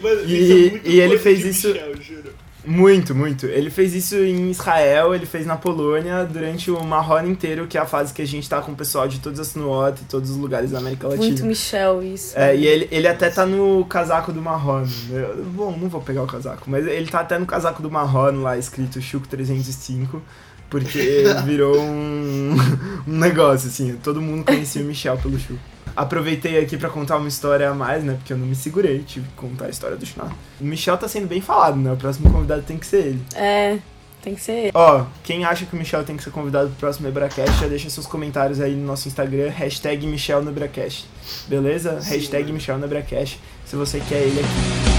Mano, 0.00 0.20
E- 0.26 0.80
é 0.84 0.88
e 0.88 1.00
ele 1.00 1.18
fez 1.18 1.44
isso- 1.44 1.68
Michel, 1.68 1.92
juro. 2.00 2.32
Muito, 2.64 3.14
muito. 3.14 3.46
Ele 3.46 3.70
fez 3.70 3.92
isso 3.94 4.14
em 4.16 4.50
Israel, 4.50 5.14
ele 5.14 5.26
fez 5.26 5.44
na 5.44 5.56
Polônia 5.56 6.24
durante 6.24 6.70
o 6.70 6.80
Marrone 6.84 7.28
inteiro, 7.30 7.66
que 7.66 7.76
é 7.76 7.80
a 7.80 7.86
fase 7.86 8.14
que 8.14 8.22
a 8.22 8.26
gente 8.26 8.48
tá 8.48 8.60
com 8.60 8.70
o 8.72 8.76
pessoal 8.76 9.08
de 9.08 9.18
todas 9.18 9.40
as 9.40 9.54
Nuot 9.56 10.00
e 10.00 10.04
todos 10.04 10.30
os 10.30 10.36
lugares 10.36 10.70
da 10.70 10.78
América 10.78 11.08
Latina. 11.08 11.26
Muito 11.26 11.44
Michel, 11.44 12.02
isso. 12.02 12.38
É, 12.38 12.54
e 12.54 12.64
ele, 12.66 12.88
ele 12.92 13.08
até 13.08 13.30
tá 13.30 13.44
no 13.44 13.84
casaco 13.86 14.32
do 14.32 14.40
Marrone. 14.40 14.92
Eu- 15.10 15.44
Bom, 15.44 15.76
não 15.76 15.88
vou 15.88 16.00
pegar 16.00 16.22
o 16.22 16.26
casaco, 16.26 16.62
mas 16.70 16.86
ele 16.86 17.06
tá 17.08 17.20
até 17.20 17.36
no 17.38 17.46
casaco 17.46 17.82
do 17.82 17.90
Marrone 17.90 18.38
lá, 18.38 18.56
escrito 18.56 19.00
Chuco 19.00 19.26
305, 19.26 20.22
porque 20.70 21.24
virou 21.44 21.80
um, 21.80 22.54
um 23.08 23.18
negócio, 23.18 23.68
assim. 23.68 23.96
Todo 24.02 24.20
mundo 24.22 24.44
conhecia 24.44 24.82
o 24.82 24.84
Michel 24.84 25.18
pelo 25.18 25.36
Chuco. 25.38 25.58
Aproveitei 25.94 26.58
aqui 26.58 26.76
pra 26.76 26.88
contar 26.88 27.18
uma 27.18 27.28
história 27.28 27.68
a 27.68 27.74
mais, 27.74 28.02
né? 28.02 28.14
Porque 28.14 28.32
eu 28.32 28.38
não 28.38 28.46
me 28.46 28.54
segurei, 28.54 29.00
tive 29.00 29.28
que 29.28 29.34
contar 29.34 29.66
a 29.66 29.68
história 29.68 29.96
do 29.96 30.06
Schnapp. 30.06 30.34
O 30.60 30.64
Michel 30.64 30.96
tá 30.96 31.06
sendo 31.06 31.26
bem 31.26 31.40
falado, 31.40 31.76
né? 31.76 31.92
O 31.92 31.96
próximo 31.96 32.32
convidado 32.32 32.62
tem 32.62 32.78
que 32.78 32.86
ser 32.86 33.06
ele. 33.06 33.22
É, 33.34 33.78
tem 34.22 34.34
que 34.34 34.40
ser 34.40 34.52
ele. 34.52 34.72
Ó, 34.72 35.04
quem 35.22 35.44
acha 35.44 35.66
que 35.66 35.74
o 35.74 35.78
Michel 35.78 36.04
tem 36.04 36.16
que 36.16 36.22
ser 36.22 36.30
convidado 36.30 36.68
pro 36.70 36.78
próximo 36.78 37.08
Ebracast, 37.08 37.60
já 37.60 37.66
deixa 37.66 37.90
seus 37.90 38.06
comentários 38.06 38.60
aí 38.60 38.74
no 38.74 38.86
nosso 38.86 39.06
Instagram, 39.08 39.50
hashtag 39.50 40.06
Michel 40.06 40.42
no 40.42 40.50
Ebracast. 40.50 41.06
Beleza? 41.46 42.00
Sim, 42.00 42.10
hashtag. 42.10 42.52
Michel 42.52 42.78
no 42.78 42.86
Ebracast, 42.86 43.38
se 43.66 43.76
você 43.76 44.00
quer 44.08 44.22
ele 44.22 44.40
aqui. 44.40 44.92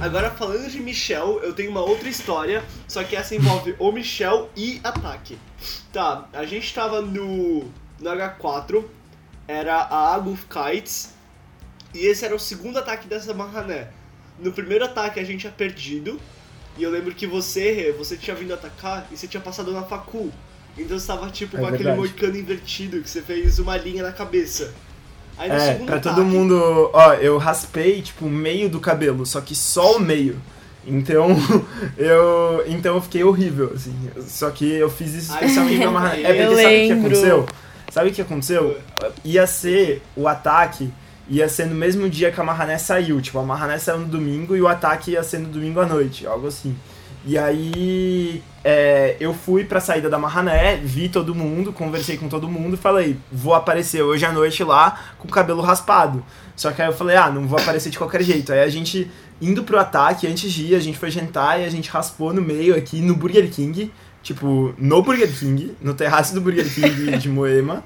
Agora, 0.00 0.30
falando 0.30 0.70
de 0.70 0.80
Michel, 0.80 1.40
eu 1.42 1.52
tenho 1.52 1.70
uma 1.70 1.82
outra 1.82 2.08
história, 2.08 2.64
só 2.88 3.04
que 3.04 3.14
essa 3.14 3.34
envolve 3.34 3.74
o 3.78 3.92
Michel 3.92 4.48
e 4.56 4.80
ataque. 4.82 5.38
Tá, 5.92 6.26
a 6.32 6.46
gente 6.46 6.72
tava 6.72 7.02
no, 7.02 7.64
no 8.00 8.10
H4, 8.10 8.84
era 9.46 9.76
a 9.76 10.14
Agulf 10.14 10.44
Kites, 10.46 11.10
e 11.94 12.06
esse 12.06 12.24
era 12.24 12.34
o 12.34 12.38
segundo 12.38 12.78
ataque 12.78 13.06
dessa 13.08 13.34
Mahané. 13.34 13.88
No 14.38 14.52
primeiro 14.52 14.84
ataque 14.84 15.20
a 15.20 15.24
gente 15.24 15.40
tinha 15.40 15.52
perdido, 15.52 16.18
e 16.78 16.82
eu 16.82 16.90
lembro 16.90 17.14
que 17.14 17.26
você, 17.26 17.94
você 17.98 18.16
tinha 18.16 18.34
vindo 18.34 18.54
atacar 18.54 19.06
e 19.10 19.16
você 19.16 19.26
tinha 19.26 19.40
passado 19.40 19.72
na 19.72 19.82
facu. 19.82 20.30
Então 20.78 20.98
você 20.98 21.06
tava 21.06 21.28
tipo 21.30 21.56
É 21.56 21.60
com 21.60 21.66
aquele 21.66 21.92
moicano 21.94 22.36
invertido, 22.36 23.00
que 23.02 23.10
você 23.10 23.20
fez 23.20 23.58
uma 23.58 23.76
linha 23.76 24.02
na 24.04 24.12
cabeça. 24.12 24.72
Aí 25.36 25.48
no 25.48 25.54
É, 25.56 25.72
segundo 25.72 25.86
pra 25.86 25.98
todo 26.00 26.12
ataque- 26.12 26.26
mundo. 26.28 26.90
Ó, 26.92 27.12
eu 27.14 27.36
raspei, 27.38 28.00
tipo, 28.02 28.26
o 28.26 28.30
meio 28.30 28.68
do 28.70 28.78
cabelo, 28.78 29.26
só 29.26 29.40
que 29.40 29.54
só 29.54 29.96
o 29.96 30.00
meio. 30.00 30.40
Então, 30.86 31.28
eu. 31.98 32.64
Então 32.66 32.94
eu 32.94 33.02
fiquei 33.02 33.24
horrível, 33.24 33.72
assim. 33.74 33.94
Só 34.26 34.50
que 34.50 34.64
eu 34.70 34.88
fiz 34.88 35.12
isso 35.14 35.32
especialmente 35.32 35.78
pra 35.80 35.88
amarrar. 35.88 36.14
É 36.20 36.22
porque 36.22 36.42
eu 36.42 36.56
sabe 36.56 36.64
o 36.84 36.86
que 36.86 36.92
aconteceu? 36.92 37.46
Sabe 37.90 38.10
o 38.10 38.12
que 38.12 38.22
aconteceu? 38.22 38.78
Ia 39.24 39.46
ser 39.46 40.02
o 40.16 40.26
ataque. 40.28 40.92
Ia 41.28 41.48
ser 41.48 41.66
no 41.66 41.74
mesmo 41.74 42.08
dia 42.08 42.32
que 42.32 42.40
a 42.40 42.44
Mahané 42.44 42.78
saiu. 42.78 43.20
Tipo, 43.20 43.40
a 43.40 43.42
Mahané 43.42 43.78
saiu 43.78 43.98
no 43.98 44.06
domingo 44.06 44.56
e 44.56 44.62
o 44.62 44.68
ataque 44.68 45.12
ia 45.12 45.22
ser 45.22 45.38
no 45.38 45.48
domingo 45.48 45.80
à 45.80 45.86
noite, 45.86 46.26
algo 46.26 46.46
assim. 46.46 46.76
E 47.24 47.36
aí 47.36 48.42
é, 48.64 49.16
eu 49.20 49.34
fui 49.34 49.64
pra 49.64 49.78
saída 49.78 50.08
da 50.08 50.18
Mahané, 50.18 50.76
vi 50.76 51.08
todo 51.08 51.34
mundo, 51.34 51.72
conversei 51.72 52.16
com 52.16 52.28
todo 52.28 52.48
mundo 52.48 52.74
e 52.74 52.76
falei, 52.78 53.16
vou 53.30 53.54
aparecer 53.54 54.02
hoje 54.02 54.24
à 54.24 54.32
noite 54.32 54.64
lá 54.64 54.98
com 55.18 55.28
o 55.28 55.30
cabelo 55.30 55.60
raspado. 55.60 56.24
Só 56.56 56.70
que 56.70 56.80
aí 56.80 56.88
eu 56.88 56.94
falei, 56.94 57.16
ah, 57.16 57.30
não 57.30 57.46
vou 57.46 57.58
aparecer 57.58 57.90
de 57.90 57.98
qualquer 57.98 58.22
jeito. 58.22 58.52
Aí 58.52 58.60
a 58.60 58.68
gente, 58.68 59.10
indo 59.40 59.62
pro 59.64 59.78
ataque, 59.78 60.26
antes 60.26 60.50
de 60.50 60.72
ir, 60.72 60.74
a 60.74 60.80
gente 60.80 60.98
foi 60.98 61.10
jantar 61.10 61.60
e 61.60 61.64
a 61.64 61.68
gente 61.68 61.90
raspou 61.90 62.32
no 62.32 62.40
meio 62.40 62.74
aqui 62.74 63.02
no 63.02 63.14
Burger 63.14 63.50
King. 63.50 63.92
Tipo, 64.22 64.74
no 64.76 65.02
Burger 65.02 65.32
King, 65.32 65.74
no 65.80 65.94
terraço 65.94 66.34
do 66.34 66.40
Burger 66.40 66.68
King 66.72 67.16
de 67.16 67.28
Moema. 67.28 67.82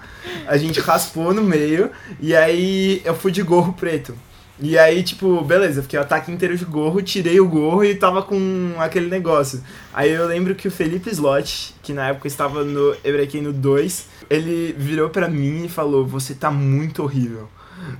A 0.47 0.57
gente 0.57 0.81
raspou 0.81 1.33
no 1.33 1.42
meio 1.42 1.90
e 2.20 2.35
aí 2.35 3.01
eu 3.05 3.14
fui 3.14 3.31
de 3.31 3.42
gorro 3.42 3.73
preto. 3.73 4.14
E 4.61 4.79
aí, 4.79 5.03
tipo, 5.03 5.42
beleza, 5.42 5.83
fiquei 5.83 5.99
o 5.99 6.03
ataque 6.03 6.31
inteiro 6.31 6.57
de 6.57 6.64
gorro, 6.64 7.03
tirei 7.03 7.40
o 7.40 7.49
gorro 7.49 7.85
e 7.85 7.92
tava 7.94 8.23
com 8.23 8.75
aquele 8.79 9.09
negócio. 9.09 9.61
Aí 9.92 10.12
eu 10.12 10.29
lembro 10.29 10.55
que 10.55 10.68
o 10.68 10.70
Felipe 10.70 11.11
Slot, 11.11 11.75
que 11.83 11.92
na 11.92 12.09
época 12.09 12.29
estava 12.29 12.62
no 12.62 12.94
Ebrequeno 13.03 13.53
2, 13.53 14.07
ele 14.31 14.73
virou 14.79 15.11
pra 15.11 15.29
mim 15.29 15.64
e 15.64 15.68
falou: 15.68 16.07
Você 16.07 16.35
tá 16.35 16.53
muito 16.53 17.03
horrível. 17.03 17.49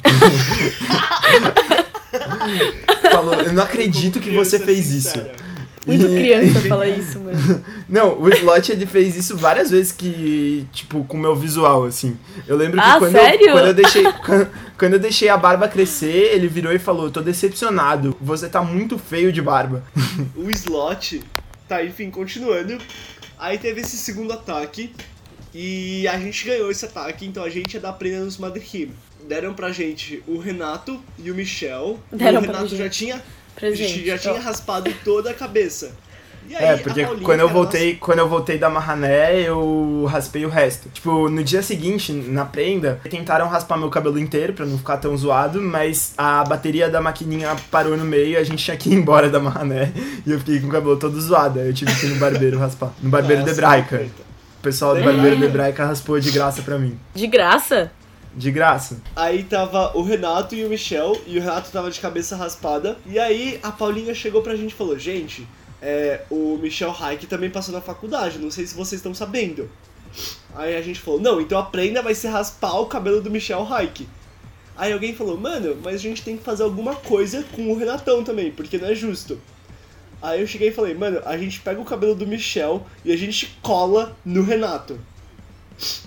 falou: 3.11 3.35
Eu 3.35 3.53
não 3.53 3.65
acredito 3.65 4.21
que 4.21 4.31
você 4.31 4.61
fez 4.61 4.93
isso. 4.93 5.19
Muito 5.87 6.07
E- 6.07 6.09
criança 6.17 6.61
fala 6.69 6.87
isso, 6.89 7.21
mano. 7.21 7.65
Não, 7.89 8.21
o 8.21 8.29
Slot 8.31 8.73
ele 8.73 8.87
fez 8.87 9.17
isso 9.17 9.37
várias 9.37 9.71
vezes 9.71 9.93
que, 9.93 10.67
tipo, 10.73 11.05
com 11.05 11.17
o 11.17 11.21
meu 11.21 11.37
visual, 11.37 11.85
assim. 11.85 12.17
Eu 12.47 12.57
lembro 12.57 12.81
que 12.81 12.87
Ah, 12.87 12.97
quando, 12.99 13.13
sério? 13.13 13.47
Eu, 13.49 13.53
quando 13.53 13.67
eu 13.67 13.75
deixei. 13.75 14.05
Quando, 14.13 14.49
quando 14.79 14.93
eu 14.95 14.99
deixei 14.99 15.29
a 15.29 15.37
barba 15.37 15.69
crescer, 15.69 16.33
ele 16.35 16.49
virou 16.49 16.73
e 16.73 16.79
falou, 16.79 17.11
tô 17.11 17.21
decepcionado, 17.21 18.17
você 18.21 18.49
tá 18.49 18.63
muito 18.63 18.99
feio 18.99 19.33
de 19.33 19.43
barba. 19.43 19.85
o 20.37 20.51
slot. 20.51 21.23
Tá, 21.69 21.85
enfim, 21.85 22.11
continuando. 22.11 22.79
Aí 23.39 23.59
teve 23.59 23.81
esse 23.81 23.97
segundo 23.97 24.33
ataque. 24.33 24.95
E 25.55 26.09
a 26.09 26.19
gente 26.19 26.45
ganhou 26.45 26.69
esse 26.71 26.85
ataque, 26.85 27.25
então 27.27 27.45
a 27.45 27.49
gente 27.49 27.77
é 27.77 27.81
da 27.81 27.93
prenda 27.93 28.25
nos 28.25 28.39
Madrid. 28.39 28.91
Deram 29.29 29.55
pra 29.55 29.71
gente 29.71 30.21
o 30.27 30.37
Renato 30.39 31.01
e 31.19 31.31
o 31.31 31.35
Michel. 31.35 31.99
Deram 32.11 32.41
e 32.41 32.45
o 32.45 32.47
pra 32.47 32.53
Renato 32.55 32.69
gente. 32.71 32.79
já 32.79 32.89
tinha, 32.89 33.23
Presente. 33.57 34.07
já 34.07 34.19
tinha 34.19 34.41
raspado 34.41 34.93
toda 35.05 35.31
a 35.31 35.35
cabeça. 35.35 35.93
E 36.47 36.55
aí, 36.55 36.63
É, 36.63 36.77
porque 36.77 37.03
Paulinha, 37.03 37.25
quando 37.25 37.41
eu 37.41 37.47
que 37.47 37.53
era 37.53 37.59
voltei, 37.63 37.95
quando 37.97 38.19
eu 38.19 38.29
voltei 38.29 38.59
da 38.59 38.69
Marrané, 38.69 39.41
eu 39.41 40.07
raspei 40.11 40.45
o 40.45 40.51
resto. 40.51 40.91
Tipo, 40.91 41.31
no 41.31 41.43
dia 41.43 41.63
seguinte, 41.63 42.13
na 42.13 42.45
prenda, 42.45 43.01
tentaram 43.09 43.49
raspar 43.49 43.79
meu 43.79 43.89
cabelo 43.89 44.19
inteiro 44.19 44.53
pra 44.53 44.67
não 44.67 44.77
ficar 44.77 44.99
tão 44.99 45.17
zoado, 45.17 45.63
mas 45.63 46.13
a 46.19 46.45
bateria 46.45 46.91
da 46.91 47.01
maquininha 47.01 47.57
parou 47.71 47.97
no 47.97 48.05
meio 48.05 48.33
e 48.33 48.37
a 48.37 48.45
gente 48.45 48.63
tinha 48.63 48.77
que 48.77 48.91
ir 48.91 48.95
embora 48.95 49.31
da 49.31 49.41
Marrané. 49.41 49.91
E 50.27 50.31
eu 50.33 50.39
fiquei 50.39 50.61
com 50.61 50.67
o 50.67 50.71
cabelo 50.71 50.99
todo 50.99 51.19
zoado. 51.19 51.61
Aí 51.61 51.69
eu 51.69 51.73
tive 51.73 51.95
que 51.99 52.05
ir 52.05 52.11
no 52.11 52.17
barbeiro 52.17 52.59
raspar. 52.59 52.93
No 53.01 53.09
barbeiro 53.09 53.41
Nossa, 53.41 53.55
de 53.55 53.59
Hebraica. 53.61 53.89
perfeito. 53.89 54.21
O 54.59 54.63
pessoal 54.63 54.95
do 54.95 55.03
barbeiro 55.03 55.37
de 55.39 55.45
Hebraica 55.45 55.87
raspou 55.87 56.21
de 56.21 56.31
graça 56.31 56.61
pra 56.61 56.79
mim. 56.79 56.99
De 57.15 57.27
graça? 57.27 57.91
De 58.37 58.51
graça. 58.51 59.01
Aí 59.15 59.45
tava 59.45 59.97
o 59.97 60.03
Renato 60.03 60.55
e 60.55 60.65
o 60.65 60.69
Michel, 60.69 61.21
e 61.27 61.39
o 61.39 61.41
Renato 61.41 61.71
tava 61.71 61.91
de 61.91 62.01
cabeça 62.01 62.35
raspada. 62.37 62.97
E 63.07 63.19
aí 63.19 63.61
a 63.63 63.71
Paulinha 63.71 64.13
chegou 64.15 64.43
pra 64.43 64.57
gente 64.57 64.73
e 64.73 64.75
falou: 64.75 64.99
Gente, 64.99 65.47
é, 65.81 66.23
o 66.31 66.59
Michel 66.61 66.95
Haik 66.99 67.27
também 67.27 67.51
passou 67.51 67.73
na 67.73 67.81
faculdade, 67.81 68.39
não 68.39 68.51
sei 68.51 68.67
se 68.67 68.75
vocês 68.75 68.99
estão 68.99 69.15
sabendo. 69.15 69.71
Aí 70.55 70.77
a 70.77 70.83
gente 70.83 71.01
falou: 71.01 71.21
Não, 71.21 71.41
então 71.41 71.59
a 71.59 71.63
prenda 71.63 72.03
vai 72.03 72.15
ser 72.15 72.29
raspar 72.29 72.81
o 72.81 72.87
cabelo 72.87 73.21
do 73.21 73.31
Michel 73.31 73.67
Haik. 73.73 74.09
Aí 74.77 74.93
alguém 74.93 75.15
falou: 75.15 75.37
Mano, 75.37 75.77
mas 75.83 75.97
a 75.97 75.99
gente 75.99 76.23
tem 76.23 76.37
que 76.37 76.43
fazer 76.43 76.63
alguma 76.63 76.97
coisa 76.97 77.45
com 77.53 77.71
o 77.71 77.79
Renatão 77.79 78.25
também, 78.25 78.51
porque 78.51 78.79
não 78.79 78.89
é 78.89 78.95
justo. 78.95 79.39
Aí 80.21 80.41
eu 80.41 80.47
cheguei 80.47 80.69
e 80.69 80.73
falei: 80.73 80.95
Mano, 80.95 81.21
a 81.25 81.37
gente 81.37 81.61
pega 81.61 81.81
o 81.81 81.85
cabelo 81.85 82.15
do 82.15 82.27
Michel 82.27 82.85
e 83.05 83.13
a 83.13 83.17
gente 83.17 83.57
cola 83.63 84.17
no 84.25 84.43
Renato. 84.43 84.99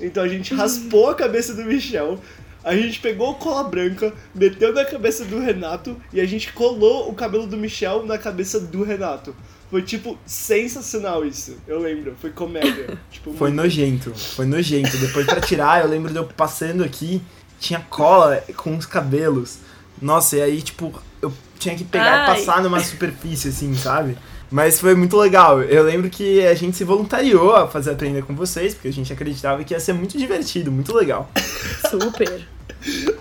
Então 0.01 0.23
a 0.23 0.27
gente 0.27 0.53
raspou 0.53 1.09
a 1.09 1.15
cabeça 1.15 1.53
do 1.53 1.63
Michel, 1.63 2.19
a 2.63 2.75
gente 2.75 2.99
pegou 2.99 3.35
cola 3.35 3.63
branca, 3.63 4.13
meteu 4.35 4.73
na 4.73 4.83
cabeça 4.85 5.23
do 5.25 5.39
Renato 5.39 5.95
e 6.11 6.19
a 6.19 6.25
gente 6.25 6.51
colou 6.53 7.09
o 7.09 7.13
cabelo 7.13 7.47
do 7.47 7.55
Michel 7.57 8.05
na 8.05 8.17
cabeça 8.17 8.59
do 8.59 8.83
Renato. 8.83 9.35
Foi 9.69 9.81
tipo 9.81 10.17
sensacional 10.25 11.25
isso, 11.25 11.57
eu 11.67 11.79
lembro, 11.79 12.15
foi 12.21 12.29
comédia. 12.29 12.97
tipo, 13.11 13.33
Foi 13.33 13.49
muito- 13.49 13.63
nojento. 13.63 14.13
Foi 14.15 14.45
nojento. 14.45 14.97
Depois 14.97 15.25
pra 15.25 15.41
tirar, 15.41 15.81
eu 15.83 15.89
lembro 15.89 16.11
de 16.11 16.17
eu 16.17 16.25
passando 16.25 16.83
aqui, 16.83 17.21
tinha 17.59 17.79
cola 17.89 18.41
com 18.55 18.77
os 18.77 18.85
cabelos. 18.85 19.57
Nossa, 20.01 20.37
e 20.37 20.41
aí, 20.41 20.61
tipo, 20.61 20.93
eu 21.21 21.33
tinha 21.59 21.75
que 21.75 21.83
pegar 21.83 22.05
e 22.05 22.29
Ai. 22.29 22.35
passar 22.37 22.61
numa 22.61 22.79
superfície, 22.79 23.49
assim, 23.49 23.73
sabe? 23.75 24.17
Mas 24.49 24.79
foi 24.79 24.95
muito 24.95 25.17
legal. 25.17 25.61
Eu 25.61 25.83
lembro 25.83 26.09
que 26.09 26.45
a 26.45 26.53
gente 26.53 26.77
se 26.77 26.83
voluntariou 26.83 27.53
a 27.55 27.67
fazer 27.67 27.91
a 27.91 27.95
prenda 27.95 28.21
com 28.21 28.33
vocês, 28.35 28.73
porque 28.73 28.87
a 28.87 28.93
gente 28.93 29.11
acreditava 29.11 29.63
que 29.63 29.73
ia 29.73 29.79
ser 29.79 29.93
muito 29.93 30.17
divertido, 30.17 30.71
muito 30.71 30.95
legal. 30.95 31.29
Super. 31.89 32.47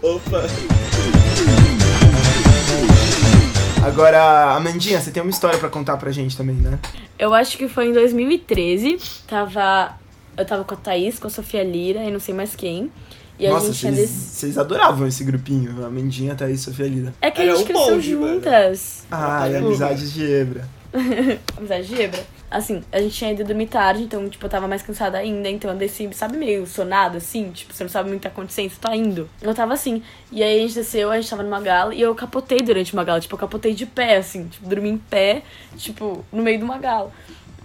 Opa! 0.03 0.45
Agora, 3.85 4.55
Amandinha, 4.57 5.01
você 5.01 5.11
tem 5.11 5.23
uma 5.23 5.31
história 5.31 5.59
pra 5.59 5.69
contar 5.69 5.97
pra 5.97 6.11
gente 6.11 6.37
também, 6.37 6.57
né? 6.57 6.79
Eu 7.19 7.33
acho 7.33 7.57
que 7.57 7.69
foi 7.69 7.89
em 7.89 7.93
2013. 7.93 8.99
Tava. 9.27 9.95
Eu 10.37 10.45
tava 10.45 10.65
com 10.65 10.75
a 10.75 10.77
Thaís, 10.77 11.19
com 11.19 11.29
a 11.29 11.31
Sofia 11.31 11.63
Lira 11.63 12.01
e 12.05 12.11
não 12.11 12.21
sei 12.21 12.35
mais 12.35 12.55
quem. 12.55 12.91
E 13.39 13.47
a 13.47 13.51
Nossa, 13.51 13.73
gente 13.73 14.07
vocês, 14.07 14.57
adoravam 14.59 15.07
esse 15.07 15.23
grupinho, 15.23 15.85
Amandinha, 15.85 16.35
Thaís 16.35 16.61
e 16.61 16.65
Sofia 16.65 16.87
Lida. 16.87 17.15
É 17.21 17.31
que 17.31 17.43
a 17.43 17.45
Era 17.45 17.57
gente 17.57 17.65
um 17.65 17.67
cresceu 17.67 17.95
bonde, 17.95 18.15
mano. 18.17 18.35
juntas. 18.35 19.05
Ah, 19.11 19.49
e 19.49 19.57
amizades 19.57 20.13
de 20.13 20.25
Ebra. 20.25 20.69
Amizade 21.57 21.87
de 21.87 22.03
Ebra. 22.03 22.25
Assim, 22.51 22.83
a 22.93 22.99
gente 23.01 23.15
tinha 23.15 23.33
ido 23.33 23.45
dormir 23.45 23.67
tarde, 23.67 24.03
então, 24.05 24.29
tipo, 24.29 24.47
eu 24.47 24.51
tava 24.51 24.69
mais 24.69 24.81
cansada 24.81 25.19
ainda, 25.19 25.49
então 25.49 25.71
eu 25.71 25.77
desci, 25.77 26.09
sabe, 26.13 26.37
meio 26.37 26.67
sonada, 26.67 27.19
assim, 27.19 27.51
tipo, 27.51 27.75
você 27.75 27.83
não 27.83 27.91
sabe 27.91 28.09
muito 28.09 28.21
o 28.21 28.23
que 28.23 28.29
tá 28.29 28.33
acontecendo, 28.33 28.71
você 28.71 28.81
tá 28.81 28.95
indo. 28.95 29.29
Eu 29.43 29.55
tava 29.55 29.75
assim. 29.75 30.03
E 30.31 30.43
aí 30.43 30.59
a 30.59 30.63
gente 30.63 30.75
desceu, 30.75 31.11
a 31.11 31.21
gente 31.21 31.29
tava 31.29 31.43
numa 31.43 31.61
gala, 31.61 31.95
e 31.95 32.01
eu 32.01 32.15
capotei 32.15 32.61
durante 32.61 32.93
uma 32.93 33.05
gala, 33.05 33.21
tipo, 33.21 33.35
eu 33.35 33.39
capotei 33.39 33.75
de 33.75 33.85
pé, 33.85 34.17
assim, 34.17 34.47
tipo, 34.47 34.69
dormi 34.69 34.91
em 34.91 34.99
pé, 34.99 35.43
tipo, 35.77 36.25
no 36.33 36.43
meio 36.43 36.59
de 36.59 36.65
uma 36.65 36.79
gala. 36.79 37.13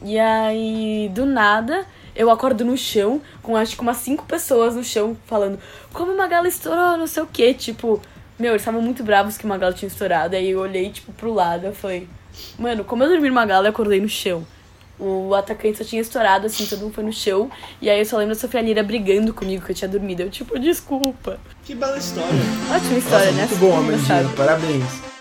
E 0.04 0.18
aí, 0.18 1.12
do 1.14 1.28
nada, 1.28 1.86
eu 2.16 2.32
acordo 2.32 2.66
no 2.66 2.76
chão, 2.76 3.22
com 3.44 3.56
acho 3.56 3.76
que 3.76 3.82
umas 3.82 3.98
cinco 3.98 4.26
pessoas 4.26 4.76
no 4.76 4.84
chão, 4.84 5.16
falando, 5.28 5.60
como 5.94 6.12
uma 6.12 6.28
gala 6.28 6.48
estourou, 6.48 6.98
não 6.98 7.08
sei 7.08 7.22
o 7.22 7.28
quê, 7.28 7.54
tipo, 7.54 8.02
meu, 8.40 8.54
eles 8.54 8.64
estavam 8.64 8.82
muito 8.82 9.04
bravos 9.04 9.38
que 9.38 9.46
uma 9.46 9.60
gala 9.60 9.74
tinha 9.74 9.88
estourado, 9.88 10.36
aí 10.36 10.50
eu 10.50 10.60
olhei, 10.60 10.90
tipo, 10.90 11.12
pro 11.14 11.32
lado, 11.32 11.68
eu 11.68 11.74
falei, 11.76 12.10
mano, 12.58 12.84
como 12.84 13.04
eu 13.04 13.10
dormi 13.10 13.30
numa 13.30 13.46
gala, 13.46 13.68
eu 13.68 13.72
acordei 13.72 14.00
no 14.00 14.10
chão. 14.10 14.46
O 15.00 15.34
atacante 15.34 15.80
só 15.80 15.84
tinha 15.84 16.02
estourado, 16.02 16.46
assim, 16.46 16.66
todo 16.68 16.82
mundo 16.82 16.94
foi 16.94 17.04
no 17.04 17.12
chão. 17.12 17.50
E 17.82 17.90
aí 17.90 18.00
eu 18.00 18.06
só 18.06 18.18
lembro 18.18 18.36
da 18.36 18.40
Sofia 18.40 18.62
Lira 18.62 18.84
brigando 18.84 19.34
comigo 19.34 19.66
que 19.66 19.72
eu 19.72 19.76
tinha 19.76 19.90
dormido. 19.90 20.22
Eu, 20.22 20.30
tipo, 20.30 20.60
desculpa. 20.60 21.40
Que 21.66 21.74
bela 21.74 21.98
história. 21.98 22.30
Ótima 22.72 22.98
história, 23.00 23.32
Nossa, 23.32 23.38
né? 23.38 23.48
muito 23.48 23.60
bom, 23.60 23.78
Amandinha. 23.78 24.30
Parabéns. 24.38 25.12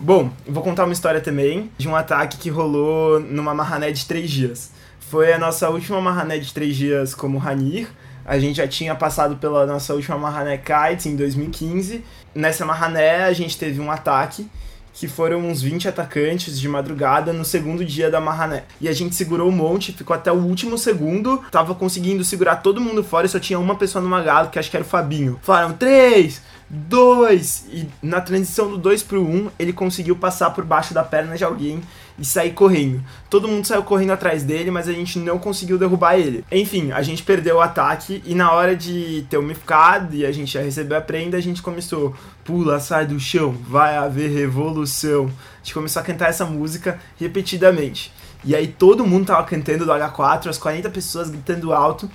Bom, 0.00 0.30
vou 0.46 0.62
contar 0.62 0.84
uma 0.84 0.92
história 0.92 1.20
também 1.20 1.72
de 1.78 1.88
um 1.88 1.96
ataque 1.96 2.36
que 2.36 2.50
rolou 2.50 3.18
numa 3.18 3.54
marrané 3.54 3.90
de 3.90 4.04
três 4.04 4.30
dias. 4.30 4.70
Foi 5.00 5.32
a 5.32 5.38
nossa 5.38 5.70
última 5.70 6.00
marrané 6.00 6.38
de 6.38 6.52
três 6.52 6.76
dias 6.76 7.14
como 7.14 7.38
Ranir. 7.38 7.88
A 8.28 8.38
gente 8.38 8.58
já 8.58 8.68
tinha 8.68 8.94
passado 8.94 9.36
pela 9.36 9.64
nossa 9.64 9.94
última 9.94 10.18
marrané 10.18 10.58
Kites 10.58 11.06
em 11.06 11.16
2015. 11.16 12.04
Nessa 12.34 12.66
marrané 12.66 13.24
a 13.24 13.32
gente 13.32 13.56
teve 13.56 13.80
um 13.80 13.90
ataque 13.90 14.46
que 14.92 15.08
foram 15.08 15.38
uns 15.38 15.62
20 15.62 15.88
atacantes 15.88 16.60
de 16.60 16.68
madrugada 16.68 17.32
no 17.32 17.44
segundo 17.44 17.84
dia 17.84 18.10
da 18.10 18.20
Marrané. 18.20 18.64
E 18.80 18.88
a 18.88 18.92
gente 18.92 19.14
segurou 19.14 19.48
um 19.48 19.52
monte, 19.52 19.92
ficou 19.92 20.14
até 20.14 20.30
o 20.30 20.34
último 20.34 20.76
segundo, 20.76 21.42
tava 21.52 21.74
conseguindo 21.74 22.24
segurar 22.24 22.56
todo 22.56 22.80
mundo 22.80 23.02
fora 23.04 23.24
e 23.24 23.28
só 23.28 23.38
tinha 23.38 23.60
uma 23.60 23.76
pessoa 23.76 24.04
no 24.04 24.10
gala, 24.24 24.48
que 24.48 24.58
acho 24.58 24.68
que 24.68 24.76
era 24.76 24.84
o 24.84 24.88
Fabinho. 24.88 25.38
Falaram 25.40 25.72
3, 25.72 26.42
2, 26.68 27.66
e 27.72 27.88
na 28.02 28.20
transição 28.20 28.68
do 28.68 28.76
2 28.76 29.04
pro 29.04 29.22
1, 29.22 29.50
ele 29.58 29.72
conseguiu 29.72 30.16
passar 30.16 30.50
por 30.50 30.64
baixo 30.64 30.92
da 30.92 31.04
perna 31.04 31.36
de 31.36 31.44
alguém 31.44 31.80
e 32.18 32.24
sair 32.24 32.52
correndo. 32.52 33.02
Todo 33.30 33.46
mundo 33.46 33.66
saiu 33.66 33.82
correndo 33.82 34.12
atrás 34.12 34.42
dele, 34.42 34.70
mas 34.70 34.88
a 34.88 34.92
gente 34.92 35.18
não 35.18 35.38
conseguiu 35.38 35.78
derrubar 35.78 36.18
ele. 36.18 36.44
Enfim, 36.50 36.90
a 36.92 37.02
gente 37.02 37.22
perdeu 37.22 37.56
o 37.56 37.60
ataque 37.60 38.22
e 38.26 38.34
na 38.34 38.52
hora 38.52 38.74
de 38.74 39.24
ter 39.30 39.38
umificado 39.38 40.14
e 40.14 40.26
a 40.26 40.32
gente 40.32 40.52
já 40.52 40.60
recebeu 40.60 40.98
a 40.98 41.00
prenda, 41.00 41.36
a 41.36 41.40
gente 41.40 41.62
começou 41.62 42.14
pula, 42.44 42.80
sai 42.80 43.06
do 43.06 43.20
chão, 43.20 43.54
vai 43.68 43.96
haver 43.96 44.30
revolução. 44.30 45.26
A 45.26 45.58
gente 45.64 45.74
começou 45.74 46.00
a 46.00 46.04
cantar 46.04 46.28
essa 46.28 46.44
música 46.44 46.98
repetidamente. 47.18 48.12
E 48.44 48.54
aí 48.54 48.68
todo 48.68 49.06
mundo 49.06 49.26
tava 49.26 49.44
cantando 49.44 49.84
do 49.84 49.92
H4, 49.92 50.46
as 50.46 50.58
40 50.58 50.88
pessoas 50.90 51.28
gritando 51.28 51.72
alto. 51.72 52.10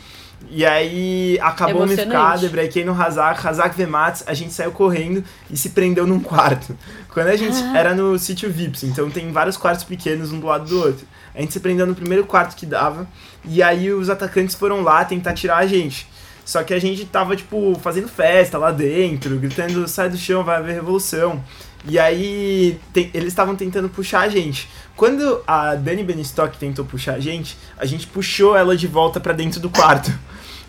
E 0.49 0.63
aí 0.65 1.39
acabou 1.41 1.81
o 1.81 1.85
Emocionante. 1.85 2.15
unificado, 2.15 2.49
brequei 2.49 2.85
no 2.85 2.99
Hazak, 2.99 3.45
Hazak 3.47 3.75
Vemats, 3.75 4.23
a 4.27 4.33
gente 4.35 4.53
saiu 4.53 4.71
correndo 4.71 5.23
e 5.49 5.57
se 5.57 5.69
prendeu 5.69 6.05
num 6.05 6.19
quarto. 6.19 6.77
Quando 7.09 7.27
a 7.27 7.35
gente 7.35 7.57
era 7.75 7.95
no 7.95 8.17
sítio 8.19 8.51
Vips, 8.51 8.83
então 8.83 9.09
tem 9.09 9.31
vários 9.31 9.57
quartos 9.57 9.83
pequenos 9.83 10.31
um 10.31 10.39
do 10.39 10.45
lado 10.47 10.65
do 10.65 10.77
outro. 10.79 11.07
A 11.33 11.41
gente 11.41 11.53
se 11.53 11.59
prendeu 11.59 11.87
no 11.87 11.95
primeiro 11.95 12.25
quarto 12.25 12.55
que 12.55 12.65
dava, 12.67 13.07
e 13.43 13.63
aí 13.63 13.91
os 13.91 14.09
atacantes 14.09 14.53
foram 14.55 14.81
lá 14.83 15.03
tentar 15.03 15.33
tirar 15.33 15.57
a 15.57 15.65
gente. 15.65 16.07
Só 16.45 16.61
que 16.61 16.73
a 16.73 16.79
gente 16.79 17.05
tava, 17.05 17.35
tipo, 17.35 17.79
fazendo 17.81 18.07
festa 18.07 18.57
lá 18.57 18.69
dentro, 18.71 19.37
gritando, 19.37 19.87
sai 19.87 20.09
do 20.09 20.17
chão, 20.17 20.43
vai 20.43 20.57
haver 20.57 20.75
revolução. 20.75 21.43
E 21.85 21.97
aí 21.97 22.79
tem- 22.93 23.09
eles 23.13 23.29
estavam 23.29 23.55
tentando 23.55 23.89
puxar 23.89 24.21
a 24.21 24.29
gente. 24.29 24.69
Quando 24.95 25.41
a 25.47 25.73
Dani 25.75 26.03
Benistock 26.03 26.57
tentou 26.57 26.85
puxar 26.85 27.15
a 27.15 27.19
gente, 27.19 27.57
a 27.77 27.85
gente 27.85 28.05
puxou 28.07 28.55
ela 28.55 28.75
de 28.77 28.87
volta 28.87 29.19
pra 29.19 29.33
dentro 29.33 29.59
do 29.59 29.69
quarto. 29.69 30.11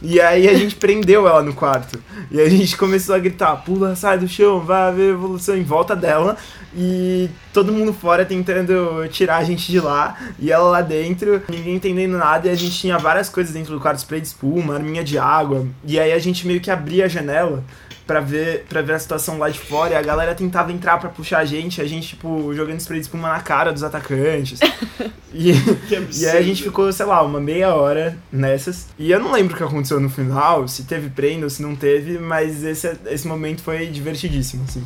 E 0.07 0.21
aí 0.21 0.47
a 0.47 0.55
gente 0.55 0.77
prendeu 0.77 1.27
ela 1.27 1.43
no 1.43 1.55
quarto. 1.55 1.99
E 2.31 2.39
a 2.39 2.47
gente 2.47 2.77
começou 2.77 3.15
a 3.15 3.19
gritar, 3.19 3.57
pula, 3.65 3.97
sai 3.97 4.19
do 4.19 4.29
chão, 4.29 4.61
vai 4.61 4.89
haver 4.89 5.15
evolução 5.15 5.57
em 5.57 5.63
volta 5.63 5.97
dela. 5.97 6.37
E 6.77 7.31
todo 7.55 7.73
mundo 7.73 7.91
fora 7.91 8.23
tentando 8.23 9.09
tirar 9.09 9.39
a 9.39 9.45
gente 9.45 9.73
de 9.73 9.81
lá. 9.81 10.15
E 10.39 10.53
ela 10.53 10.69
lá 10.69 10.83
dentro, 10.83 11.43
ninguém 11.49 11.77
entendendo 11.77 12.19
nada. 12.19 12.49
E 12.49 12.51
a 12.51 12.55
gente 12.55 12.79
tinha 12.79 12.99
várias 12.99 13.31
coisas 13.31 13.55
dentro 13.55 13.73
do 13.73 13.81
quarto, 13.81 13.99
spray 13.99 14.21
de 14.21 14.27
espuma, 14.27 14.75
arminha 14.75 15.03
de 15.03 15.17
água. 15.17 15.67
E 15.83 15.99
aí 15.99 16.13
a 16.13 16.19
gente 16.19 16.47
meio 16.47 16.61
que 16.61 16.71
abria 16.71 17.07
a 17.07 17.09
janela 17.09 17.65
pra 18.07 18.21
ver, 18.21 18.65
pra 18.69 18.83
ver 18.83 18.95
a 18.95 18.99
situação 18.99 19.39
lá 19.39 19.49
de 19.49 19.59
fora. 19.59 19.93
E 19.93 19.97
a 19.97 20.03
galera 20.03 20.35
tentava 20.35 20.73
entrar 20.73 20.99
pra 20.99 21.09
puxar 21.09 21.39
a 21.39 21.45
gente. 21.45 21.81
A 21.81 21.87
gente, 21.87 22.09
tipo, 22.09 22.53
jogando 22.55 22.81
spray 22.81 23.01
de 23.01 23.07
espuma 23.07 23.29
na 23.29 23.41
cara 23.41 23.73
dos 23.73 23.83
atacantes. 23.83 24.61
e... 25.33 25.53
E 26.17 26.27
aí 26.27 26.39
a 26.39 26.43
gente 26.43 26.63
ficou, 26.63 26.93
sei 26.93 27.07
lá, 27.07 27.23
uma 27.23 27.41
meia 27.41 27.75
hora 27.75 28.17
nessas. 28.33 28.89
E 28.99 29.11
eu 29.11 29.21
não 29.21 29.33
lembro 29.33 29.55
o 29.55 29.57
que 29.57 29.63
aconteceu 29.63 30.01
no 30.01 30.09
final, 30.09 30.67
se 30.69 30.85
teve 30.85 31.09
prêmio 31.11 31.45
ou 31.45 31.51
se 31.51 31.63
não 31.63 31.75
teve, 31.75 32.19
mas 32.19 32.63
esse, 32.65 32.97
esse 33.07 33.27
momento 33.27 33.63
foi 33.63 33.87
divertidíssimo, 33.87 34.65
assim. 34.65 34.83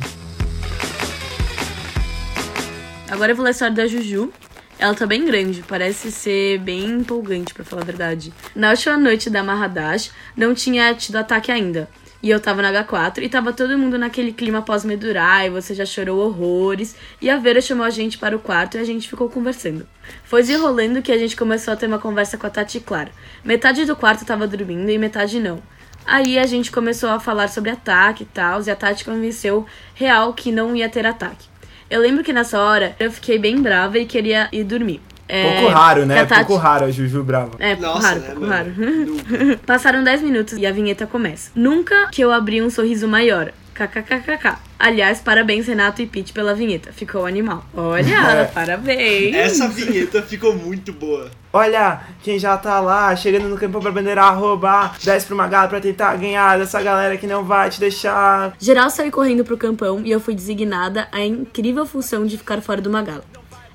Agora 3.09 3.31
eu 3.31 3.35
vou 3.35 3.43
ler 3.43 3.49
a 3.49 3.51
história 3.51 3.75
da 3.75 3.87
Juju. 3.87 4.31
Ela 4.77 4.95
tá 4.95 5.05
bem 5.05 5.25
grande, 5.25 5.63
parece 5.67 6.11
ser 6.11 6.59
bem 6.59 6.85
empolgante, 6.85 7.53
pra 7.53 7.65
falar 7.65 7.81
a 7.81 7.85
verdade. 7.85 8.31
Na 8.55 8.69
última 8.71 8.97
noite 8.97 9.29
da 9.29 9.43
Mahadash, 9.43 10.11
não 10.37 10.53
tinha 10.53 10.93
tido 10.93 11.17
ataque 11.17 11.51
ainda. 11.51 11.89
E 12.21 12.29
eu 12.29 12.39
tava 12.39 12.61
na 12.61 12.71
H4 12.83 13.23
e 13.23 13.29
tava 13.29 13.53
todo 13.53 13.77
mundo 13.77 13.97
naquele 13.97 14.33
clima 14.33 14.61
pós-medurar 14.61 15.45
e 15.45 15.49
você 15.49 15.73
já 15.73 15.85
chorou 15.85 16.19
horrores. 16.19 16.95
E 17.21 17.29
a 17.29 17.37
Vera 17.37 17.61
chamou 17.61 17.85
a 17.85 17.89
gente 17.89 18.17
para 18.17 18.35
o 18.35 18.39
quarto 18.39 18.75
e 18.75 18.79
a 18.79 18.83
gente 18.83 19.07
ficou 19.07 19.29
conversando. 19.29 19.87
Foi 20.25 20.41
desenrolando 20.41 21.01
que 21.01 21.13
a 21.13 21.17
gente 21.17 21.37
começou 21.37 21.73
a 21.73 21.77
ter 21.77 21.85
uma 21.85 21.97
conversa 21.97 22.37
com 22.37 22.45
a 22.45 22.49
Tati 22.49 22.79
e 22.79 22.81
Clara. 22.81 23.11
Metade 23.43 23.85
do 23.85 23.95
quarto 23.95 24.25
tava 24.25 24.45
dormindo 24.45 24.89
e 24.89 24.97
metade 24.97 25.39
não. 25.39 25.63
Aí 26.05 26.37
a 26.37 26.45
gente 26.45 26.71
começou 26.71 27.09
a 27.09 27.19
falar 27.19 27.47
sobre 27.47 27.69
ataque 27.69 28.23
e 28.23 28.25
tal, 28.25 28.61
e 28.63 28.69
a 28.69 28.75
Tati 28.75 29.05
convenceu 29.05 29.65
real 29.93 30.33
que 30.33 30.51
não 30.51 30.75
ia 30.75 30.89
ter 30.89 31.05
ataque. 31.05 31.47
Eu 31.89 32.01
lembro 32.01 32.23
que 32.23 32.33
nessa 32.33 32.59
hora 32.59 32.95
eu 32.99 33.11
fiquei 33.11 33.39
bem 33.39 33.61
brava 33.61 33.97
e 33.97 34.05
queria 34.05 34.49
ir 34.51 34.63
dormir. 34.63 35.01
É, 35.31 35.59
Pouco 35.61 35.71
raro, 35.73 36.05
né? 36.07 36.25
Pouco 36.25 36.55
raro 36.55 36.85
a 36.85 36.91
Juju 36.91 37.23
brava. 37.23 37.51
É, 37.59 37.75
pouco 37.75 37.93
Nossa, 37.93 38.07
raro, 38.07 38.19
né, 38.19 38.25
pouco 38.27 38.41
mano? 38.41 38.51
raro. 38.53 38.73
Nunca. 38.75 39.59
Passaram 39.65 40.03
10 40.03 40.21
minutos 40.23 40.57
e 40.57 40.65
a 40.65 40.71
vinheta 40.71 41.05
começa. 41.05 41.51
Nunca 41.55 42.07
que 42.11 42.21
eu 42.21 42.31
abri 42.31 42.61
um 42.63 42.69
sorriso 42.71 43.07
maior. 43.07 43.51
KKKKK. 43.75 44.57
Aliás, 44.77 45.19
parabéns 45.21 45.65
Renato 45.67 46.01
e 46.01 46.05
Pete 46.05 46.33
pela 46.33 46.53
vinheta. 46.53 46.91
Ficou 46.91 47.25
animal. 47.25 47.63
Olha, 47.73 48.03
É. 48.41 48.43
parabéns. 48.45 49.33
Essa 49.35 49.69
vinheta 49.69 50.21
ficou 50.21 50.53
muito 50.53 50.91
boa. 50.91 51.29
Olha, 51.53 52.01
quem 52.21 52.37
já 52.37 52.57
tá 52.57 52.79
lá, 52.81 53.15
chegando 53.15 53.47
no 53.47 53.57
campo 53.57 53.79
pra 53.79 53.91
bandeira 53.91 54.29
roubar, 54.31 54.95
desce 55.01 55.25
pro 55.25 55.35
Magalo 55.35 55.69
pra 55.69 55.79
tentar 55.79 56.15
ganhar 56.17 56.59
dessa 56.59 56.81
galera 56.81 57.15
que 57.17 57.25
não 57.25 57.43
vai 57.45 57.69
te 57.69 57.79
deixar. 57.79 58.53
Geral 58.59 58.89
saiu 58.89 59.11
correndo 59.11 59.45
pro 59.45 59.57
campão 59.57 60.01
e 60.03 60.11
eu 60.11 60.19
fui 60.19 60.35
designada 60.35 61.07
a 61.11 61.21
incrível 61.21 61.85
função 61.85 62.25
de 62.25 62.37
ficar 62.37 62.61
fora 62.61 62.81
do 62.81 62.89
Magalo. 62.89 63.23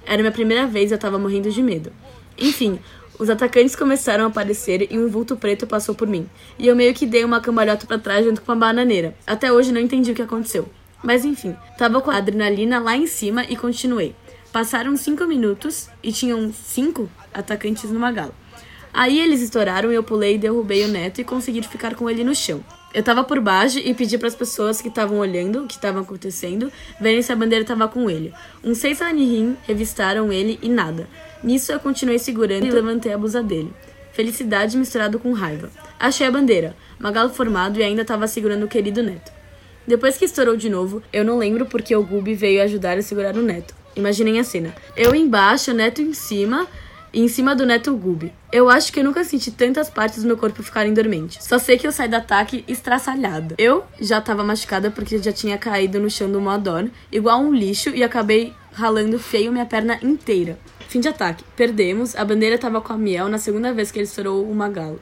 Era 0.06 0.22
minha 0.22 0.32
primeira 0.32 0.66
vez 0.66 0.90
e 0.90 0.94
eu 0.94 0.98
tava 0.98 1.18
morrendo 1.18 1.50
de 1.50 1.62
medo. 1.62 1.92
Enfim, 2.38 2.78
os 3.18 3.30
atacantes 3.30 3.76
começaram 3.76 4.24
a 4.24 4.26
aparecer 4.26 4.88
e 4.90 4.98
um 4.98 5.08
vulto 5.08 5.36
preto 5.36 5.66
passou 5.66 5.94
por 5.94 6.08
mim. 6.08 6.28
E 6.58 6.66
eu 6.66 6.74
meio 6.74 6.92
que 6.92 7.06
dei 7.06 7.24
uma 7.24 7.40
cambalhota 7.40 7.86
pra 7.86 7.98
trás 7.98 8.24
junto 8.24 8.42
com 8.42 8.52
uma 8.52 8.58
bananeira. 8.58 9.14
Até 9.26 9.52
hoje 9.52 9.72
não 9.72 9.80
entendi 9.80 10.10
o 10.10 10.14
que 10.14 10.22
aconteceu. 10.22 10.68
Mas 11.02 11.24
enfim, 11.24 11.54
tava 11.78 12.00
com 12.00 12.10
a 12.10 12.16
adrenalina 12.16 12.80
lá 12.80 12.96
em 12.96 13.06
cima 13.06 13.44
e 13.44 13.56
continuei. 13.56 14.14
Passaram 14.52 14.96
cinco 14.96 15.26
minutos 15.26 15.88
e 16.02 16.12
tinham 16.12 16.52
cinco 16.52 17.08
atacantes 17.32 17.90
no 17.90 18.00
Magalo. 18.00 18.34
Aí 18.92 19.20
eles 19.20 19.42
estouraram 19.42 19.90
e 19.90 19.94
eu 19.94 20.02
pulei 20.02 20.36
e 20.36 20.38
derrubei 20.38 20.84
o 20.84 20.88
neto 20.88 21.20
e 21.20 21.24
consegui 21.24 21.62
ficar 21.62 21.94
com 21.94 22.08
ele 22.08 22.22
no 22.22 22.34
chão. 22.34 22.64
Eu 22.94 23.02
tava 23.02 23.24
por 23.24 23.40
baixo 23.40 23.80
e 23.80 23.92
pedi 23.92 24.16
para 24.16 24.28
as 24.28 24.36
pessoas 24.36 24.80
que 24.80 24.86
estavam 24.86 25.18
olhando 25.18 25.64
o 25.64 25.66
que 25.66 25.74
estava 25.74 26.00
acontecendo 26.00 26.70
verem 27.00 27.20
se 27.22 27.32
a 27.32 27.36
bandeira 27.36 27.64
tava 27.64 27.88
com 27.88 28.08
ele. 28.08 28.32
Uns 28.62 28.78
seis 28.78 29.02
Anihin 29.02 29.56
revistaram 29.66 30.32
ele 30.32 30.60
e 30.62 30.68
nada. 30.68 31.08
Nisso 31.42 31.72
eu 31.72 31.80
continuei 31.80 32.20
segurando 32.20 32.64
e 32.64 32.70
levantei 32.70 33.12
a 33.12 33.18
blusa 33.18 33.42
dele. 33.42 33.72
Felicidade 34.12 34.76
misturado 34.76 35.18
com 35.18 35.32
raiva. 35.32 35.70
Achei 35.98 36.24
a 36.24 36.30
bandeira, 36.30 36.76
Magalo 36.96 37.30
formado 37.30 37.80
e 37.80 37.82
ainda 37.82 38.04
tava 38.04 38.28
segurando 38.28 38.64
o 38.64 38.68
querido 38.68 39.02
neto. 39.02 39.32
Depois 39.86 40.16
que 40.16 40.24
estourou 40.24 40.56
de 40.56 40.70
novo, 40.70 41.02
eu 41.12 41.24
não 41.24 41.36
lembro 41.36 41.66
porque 41.66 41.94
o 41.96 42.02
Gubi 42.04 42.34
veio 42.34 42.62
ajudar 42.62 42.96
a 42.96 43.02
segurar 43.02 43.36
o 43.36 43.42
neto. 43.42 43.74
Imaginem 43.96 44.38
a 44.38 44.44
cena. 44.44 44.74
Eu 44.96 45.14
embaixo, 45.14 45.72
o 45.72 45.74
neto 45.74 46.00
em 46.00 46.14
cima, 46.14 46.66
e 47.14 47.20
em 47.20 47.28
cima 47.28 47.54
do 47.54 47.64
neto 47.64 47.96
Gubi. 47.96 48.32
Eu 48.52 48.68
acho 48.68 48.92
que 48.92 49.00
eu 49.00 49.04
nunca 49.04 49.24
senti 49.24 49.50
tantas 49.50 49.88
partes 49.88 50.22
do 50.22 50.26
meu 50.26 50.36
corpo 50.36 50.62
ficarem 50.62 50.92
dormentes. 50.92 51.44
Só 51.44 51.58
sei 51.58 51.78
que 51.78 51.86
eu 51.86 51.92
saí 51.92 52.08
do 52.08 52.16
ataque 52.16 52.64
estraçalhada. 52.66 53.54
Eu 53.56 53.84
já 54.00 54.20
tava 54.20 54.42
machucada 54.42 54.90
porque 54.90 55.18
já 55.18 55.32
tinha 55.32 55.56
caído 55.56 56.00
no 56.00 56.10
chão 56.10 56.30
do 56.30 56.40
Modor, 56.40 56.90
igual 57.10 57.40
um 57.40 57.54
lixo, 57.54 57.90
e 57.90 58.02
acabei 58.02 58.52
ralando 58.72 59.18
feio 59.18 59.52
minha 59.52 59.64
perna 59.64 59.98
inteira. 60.02 60.58
Fim 60.88 61.00
de 61.00 61.08
ataque. 61.08 61.44
Perdemos. 61.56 62.14
A 62.16 62.24
bandeira 62.24 62.58
tava 62.58 62.80
com 62.80 62.92
a 62.92 62.98
Miel 62.98 63.28
na 63.28 63.38
segunda 63.38 63.72
vez 63.72 63.90
que 63.90 63.98
ele 63.98 64.06
estourou 64.06 64.48
o 64.48 64.54
Magalo. 64.54 65.00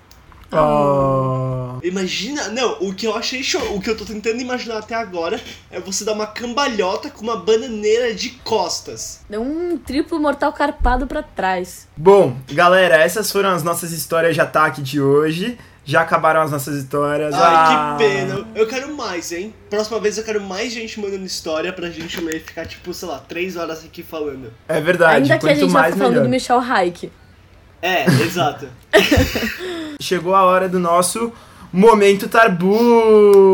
Oh. 0.52 1.78
Imagina, 1.82 2.48
não, 2.48 2.76
o 2.80 2.94
que 2.94 3.06
eu 3.06 3.16
achei 3.16 3.42
show, 3.42 3.74
o 3.74 3.80
que 3.80 3.90
eu 3.90 3.96
tô 3.96 4.04
tentando 4.04 4.40
imaginar 4.40 4.78
até 4.78 4.94
agora 4.94 5.40
é 5.70 5.80
você 5.80 6.04
dar 6.04 6.12
uma 6.12 6.26
cambalhota 6.26 7.10
com 7.10 7.22
uma 7.22 7.36
bananeira 7.36 8.14
de 8.14 8.30
costas. 8.44 9.20
Deu 9.28 9.42
um 9.42 9.76
triplo 9.78 10.20
mortal 10.20 10.52
carpado 10.52 11.06
pra 11.06 11.22
trás. 11.22 11.88
Bom, 11.96 12.36
galera, 12.52 12.96
essas 12.96 13.30
foram 13.32 13.50
as 13.50 13.62
nossas 13.62 13.90
histórias 13.92 14.34
de 14.34 14.40
ataque 14.40 14.80
de 14.82 15.00
hoje. 15.00 15.58
Já 15.84 16.02
acabaram 16.02 16.40
as 16.42 16.52
nossas 16.52 16.76
histórias. 16.76 17.34
Ai, 17.34 17.40
Ah. 17.42 17.96
que 17.98 18.04
pena. 18.04 18.46
Eu 18.54 18.68
quero 18.68 18.96
mais, 18.96 19.32
hein? 19.32 19.52
Próxima 19.68 19.98
vez 19.98 20.16
eu 20.16 20.22
quero 20.22 20.40
mais 20.40 20.72
gente 20.72 21.00
mandando 21.00 21.24
história 21.24 21.72
pra 21.72 21.90
gente 21.90 22.20
meio 22.22 22.38
ficar, 22.40 22.64
tipo, 22.66 22.94
sei 22.94 23.08
lá, 23.08 23.18
três 23.18 23.56
horas 23.56 23.84
aqui 23.84 24.00
falando. 24.04 24.52
É 24.68 24.80
verdade, 24.80 25.16
Ainda 25.16 25.26
que 25.26 25.32
a 25.32 25.38
quanto 25.50 25.58
gente 25.58 25.72
vai 25.72 25.82
mais 25.82 25.94
ficar 25.94 26.04
falando 26.04 26.12
melhor. 26.14 26.24
do 26.26 26.30
Michel 26.30 26.60
Haik. 26.60 27.10
É, 27.82 28.04
exato. 28.06 28.68
Chegou 30.02 30.34
a 30.34 30.42
hora 30.42 30.68
do 30.68 30.80
nosso 30.80 31.32
Momento 31.72 32.28
Tarbu! 32.28 33.52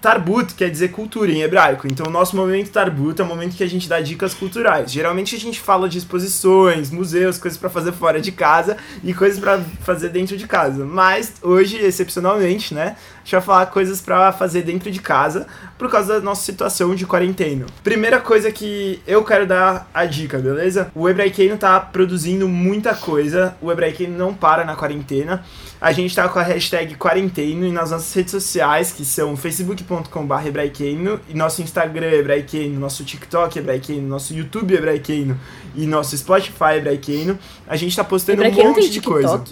Tarbut 0.00 0.54
quer 0.54 0.68
dizer 0.68 0.88
cultura 0.90 1.30
em 1.30 1.42
hebraico, 1.42 1.86
então 1.86 2.06
o 2.06 2.10
nosso 2.10 2.34
momento 2.34 2.70
Tarbut 2.70 3.20
é 3.20 3.24
o 3.24 3.26
momento 3.26 3.56
que 3.56 3.62
a 3.62 3.68
gente 3.68 3.88
dá 3.88 4.00
dicas 4.00 4.34
culturais. 4.34 4.90
Geralmente 4.90 5.36
a 5.36 5.38
gente 5.38 5.60
fala 5.60 5.88
de 5.88 5.98
exposições, 5.98 6.90
museus, 6.90 7.38
coisas 7.38 7.58
pra 7.58 7.70
fazer 7.70 7.92
fora 7.92 8.20
de 8.20 8.32
casa 8.32 8.76
e 9.04 9.14
coisas 9.14 9.38
pra 9.38 9.60
fazer 9.80 10.08
dentro 10.08 10.36
de 10.36 10.46
casa. 10.48 10.84
Mas 10.84 11.34
hoje, 11.40 11.76
excepcionalmente, 11.76 12.74
né, 12.74 12.96
a 13.22 13.24
gente 13.24 13.32
vai 13.32 13.40
falar 13.40 13.66
coisas 13.66 14.00
pra 14.00 14.32
fazer 14.32 14.62
dentro 14.62 14.90
de 14.90 15.00
casa 15.00 15.46
por 15.78 15.88
causa 15.88 16.14
da 16.14 16.20
nossa 16.20 16.44
situação 16.44 16.94
de 16.94 17.06
quarentena. 17.06 17.66
Primeira 17.82 18.20
coisa 18.20 18.50
que 18.50 19.00
eu 19.06 19.24
quero 19.24 19.46
dar 19.46 19.88
a 19.94 20.04
dica, 20.04 20.38
beleza? 20.38 20.90
O 20.94 21.08
Hebraicano 21.08 21.56
tá 21.56 21.78
produzindo 21.78 22.48
muita 22.48 22.94
coisa, 22.94 23.56
o 23.60 23.70
Hebraicano 23.70 24.18
não 24.18 24.34
para 24.34 24.64
na 24.64 24.74
quarentena. 24.74 25.44
A 25.80 25.92
gente 25.92 26.14
tá 26.14 26.28
com 26.28 26.38
a 26.38 26.42
hashtag 26.42 26.94
quarenteno 26.96 27.66
e 27.66 27.72
nas 27.72 27.90
nossas 27.90 28.12
redes 28.14 28.32
sociais, 28.32 28.92
que 28.92 29.04
são 29.04 29.36
facebook.com.br 29.36 30.46
hebraicano, 30.46 31.20
e 31.28 31.34
nosso 31.34 31.62
Instagram 31.62 32.06
é 32.06 32.14
hebraicano, 32.16 32.78
nosso 32.78 33.04
TikTok 33.04 33.58
é 33.58 33.62
hebraicano, 33.62 34.02
nosso 34.02 34.34
YouTube 34.34 34.74
é 34.74 34.78
hebraicano 34.78 35.38
e 35.74 35.86
nosso 35.86 36.16
Spotify 36.16 36.76
hebraicano. 36.76 37.38
A 37.66 37.76
gente 37.76 37.96
tá 37.96 38.04
postando 38.04 38.42
um 38.42 38.52
monte 38.52 38.90
de 38.90 39.00
coisa. 39.00 39.42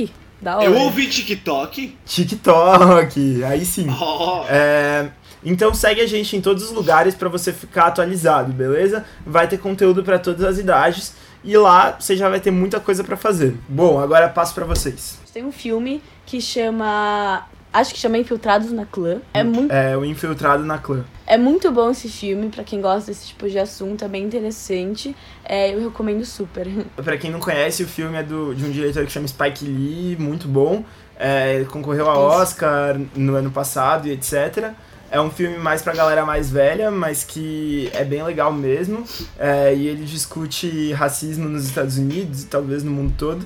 Da 0.41 0.57
hora. 0.57 0.65
Eu 0.67 0.75
ouvi 0.79 1.09
TikTok. 1.09 1.97
TikTok, 2.07 3.45
aí 3.45 3.65
sim. 3.65 3.87
Oh, 3.91 4.45
É, 4.49 5.11
então 5.45 5.75
segue 5.75 6.01
a 6.01 6.07
gente 6.07 6.37
em 6.37 6.41
todos 6.41 6.65
os 6.65 6.71
lugares 6.73 7.15
pra 7.15 7.29
você 7.29 7.53
ficar 7.53 7.87
atualizado, 7.87 8.53
beleza? 8.53 9.05
Vai 9.27 9.47
ter 9.49 9.59
conteúdo 9.59 10.03
pra 10.03 10.19
todas 10.19 10.45
as 10.45 10.59
idades 10.59 11.15
e 11.45 11.57
lá 11.57 11.97
você 11.99 12.17
já 12.17 12.29
vai 12.29 12.41
ter 12.41 12.51
muita 12.51 12.81
coisa 12.81 13.03
pra 13.05 13.17
fazer. 13.17 13.57
Bom, 13.69 13.99
agora 14.01 14.29
passo 14.29 14.55
pra 14.55 14.65
vocês. 14.65 15.19
Tem 15.33 15.45
um 15.45 15.53
filme 15.53 16.03
que 16.27 16.41
chama 16.41 17.47
Acho 17.73 17.95
que 17.95 18.01
chama 18.01 18.19
Infiltrados 18.19 18.73
na 18.73 18.85
Clã. 18.85 19.19
É 19.33 19.45
muito, 19.45 19.73
É, 19.73 19.97
o 19.97 20.05
Infiltrado 20.05 20.65
na 20.65 20.79
Clã. 20.79 21.05
é 21.27 21.39
muito 21.39 21.71
bom 21.71 21.91
esse 21.91 22.09
filme, 22.09 22.49
pra 22.49 22.65
quem 22.65 22.81
gosta 22.81 23.13
desse 23.13 23.29
tipo 23.29 23.49
de 23.49 23.59
assunto, 23.59 24.05
é 24.05 24.09
bem 24.09 24.25
interessante. 24.25 25.15
É, 25.45 25.73
eu 25.73 25.81
recomendo 25.85 26.25
super. 26.25 26.67
Pra 26.97 27.17
quem 27.17 27.31
não 27.31 27.39
conhece, 27.39 27.85
o 27.85 27.87
filme 27.89 28.17
é 28.17 28.23
do, 28.25 28.55
de 28.55 28.65
um 28.65 28.71
diretor 28.71 29.07
que 29.07 29.13
chama 29.13 29.29
Spike 29.29 29.65
Lee, 29.65 30.17
muito 30.19 30.49
bom. 30.49 30.85
É, 31.17 31.55
ele 31.55 31.65
concorreu 31.67 32.09
a. 32.11 32.19
Oscar 32.19 32.99
no 33.15 33.37
ano 33.37 33.51
passado 33.51 34.09
e 34.09 34.13
etc. 34.13 34.73
É 35.13 35.21
um 35.21 35.31
filme 35.31 35.59
mais 35.59 35.83
pra 35.83 35.93
galera 35.93 36.25
mais 36.25 36.51
velha, 36.51 36.91
mas 36.91 37.25
que 37.25 37.91
é 37.93 38.05
bem 38.05 38.23
legal 38.23 38.53
mesmo. 38.53 39.05
É, 39.39 39.75
e 39.75 39.87
ele 39.87 40.05
discute 40.05 40.93
racismo 40.93 41.49
nos 41.49 41.65
Estados 41.67 41.99
Unidos 41.99 42.43
e 42.45 42.47
talvez 42.47 42.83
no 42.83 42.91
mundo 42.91 43.15
todo. 43.19 43.45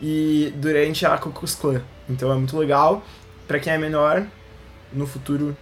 E 0.00 0.52
durante 0.56 1.04
a 1.06 1.16
Ku 1.18 1.30
Klux 1.30 1.54
Klan. 1.54 1.80
Então 2.08 2.30
é 2.30 2.34
muito 2.36 2.56
legal. 2.56 3.02
Pra 3.46 3.58
quem 3.60 3.72
é 3.72 3.78
menor, 3.78 4.26
no 4.92 5.06
futuro 5.06 5.56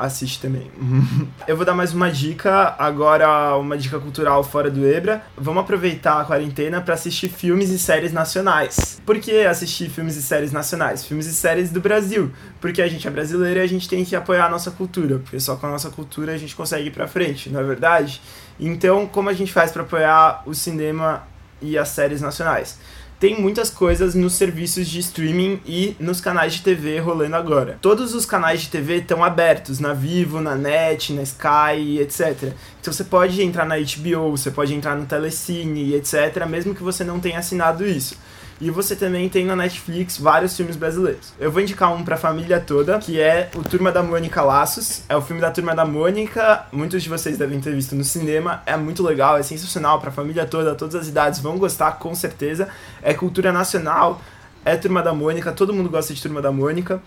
assiste 0.00 0.40
também. 0.40 0.70
Eu 1.46 1.56
vou 1.56 1.66
dar 1.66 1.74
mais 1.74 1.92
uma 1.92 2.10
dica, 2.10 2.74
agora 2.78 3.56
uma 3.56 3.76
dica 3.76 3.98
cultural 3.98 4.42
fora 4.42 4.70
do 4.70 4.86
Ebra. 4.86 5.22
Vamos 5.36 5.62
aproveitar 5.62 6.20
a 6.20 6.24
quarentena 6.24 6.80
para 6.80 6.94
assistir 6.94 7.28
filmes 7.28 7.70
e 7.70 7.78
séries 7.78 8.12
nacionais. 8.12 9.00
Por 9.04 9.18
que 9.18 9.44
assistir 9.44 9.90
filmes 9.90 10.16
e 10.16 10.22
séries 10.22 10.52
nacionais? 10.52 11.04
Filmes 11.04 11.26
e 11.26 11.34
séries 11.34 11.70
do 11.70 11.80
Brasil. 11.80 12.32
Porque 12.60 12.80
a 12.80 12.88
gente 12.88 13.06
é 13.06 13.10
brasileiro 13.10 13.60
e 13.60 13.62
a 13.62 13.66
gente 13.66 13.88
tem 13.88 14.04
que 14.04 14.16
apoiar 14.16 14.46
a 14.46 14.48
nossa 14.48 14.70
cultura, 14.70 15.18
porque 15.18 15.38
só 15.38 15.56
com 15.56 15.66
a 15.66 15.70
nossa 15.70 15.90
cultura 15.90 16.32
a 16.32 16.38
gente 16.38 16.56
consegue 16.56 16.88
ir 16.88 16.92
pra 16.92 17.06
frente, 17.06 17.50
não 17.50 17.60
é 17.60 17.64
verdade? 17.64 18.22
Então, 18.58 19.06
como 19.06 19.28
a 19.28 19.34
gente 19.34 19.52
faz 19.52 19.70
para 19.70 19.82
apoiar 19.82 20.42
o 20.46 20.54
cinema 20.54 21.24
e 21.60 21.76
as 21.76 21.88
séries 21.88 22.20
nacionais? 22.20 22.78
Tem 23.20 23.38
muitas 23.38 23.68
coisas 23.68 24.14
nos 24.14 24.32
serviços 24.32 24.88
de 24.88 24.98
streaming 24.98 25.60
e 25.66 25.94
nos 26.00 26.22
canais 26.22 26.54
de 26.54 26.62
TV 26.62 26.98
rolando 27.00 27.36
agora. 27.36 27.78
Todos 27.82 28.14
os 28.14 28.24
canais 28.24 28.62
de 28.62 28.70
TV 28.70 28.96
estão 28.96 29.22
abertos 29.22 29.78
na 29.78 29.92
Vivo, 29.92 30.40
na 30.40 30.56
Net, 30.56 31.12
na 31.12 31.22
Sky, 31.22 32.00
etc. 32.00 32.54
Então 32.80 32.90
você 32.90 33.04
pode 33.04 33.42
entrar 33.42 33.66
na 33.66 33.76
HBO, 33.76 34.30
você 34.30 34.50
pode 34.50 34.74
entrar 34.74 34.96
no 34.96 35.04
Telecine, 35.04 35.94
etc, 35.94 36.46
mesmo 36.48 36.74
que 36.74 36.82
você 36.82 37.04
não 37.04 37.20
tenha 37.20 37.38
assinado 37.38 37.86
isso. 37.86 38.16
E 38.60 38.70
você 38.70 38.94
também 38.94 39.26
tem 39.26 39.46
na 39.46 39.56
Netflix 39.56 40.18
vários 40.18 40.54
filmes 40.54 40.76
brasileiros. 40.76 41.32
Eu 41.38 41.50
vou 41.50 41.62
indicar 41.62 41.94
um 41.94 42.04
pra 42.04 42.18
família 42.18 42.60
toda, 42.60 42.98
que 42.98 43.18
é 43.18 43.50
o 43.54 43.62
Turma 43.62 43.90
da 43.90 44.02
Mônica 44.02 44.42
Laços. 44.42 45.02
É 45.08 45.16
o 45.16 45.22
filme 45.22 45.40
da 45.40 45.50
Turma 45.50 45.74
da 45.74 45.86
Mônica. 45.86 46.66
Muitos 46.70 47.02
de 47.02 47.08
vocês 47.08 47.38
devem 47.38 47.58
ter 47.58 47.74
visto 47.74 47.96
no 47.96 48.04
cinema. 48.04 48.62
É 48.66 48.76
muito 48.76 49.02
legal, 49.02 49.38
é 49.38 49.42
sensacional 49.42 49.98
pra 49.98 50.10
família 50.10 50.44
toda, 50.44 50.74
todas 50.74 50.94
as 50.94 51.08
idades 51.08 51.40
vão 51.40 51.56
gostar, 51.56 51.92
com 51.92 52.14
certeza. 52.14 52.68
É 53.00 53.14
cultura 53.14 53.50
nacional, 53.50 54.20
é 54.62 54.76
Turma 54.76 55.02
da 55.02 55.14
Mônica, 55.14 55.52
todo 55.52 55.72
mundo 55.72 55.88
gosta 55.88 56.12
de 56.12 56.20
Turma 56.20 56.42
da 56.42 56.52
Mônica. 56.52 57.02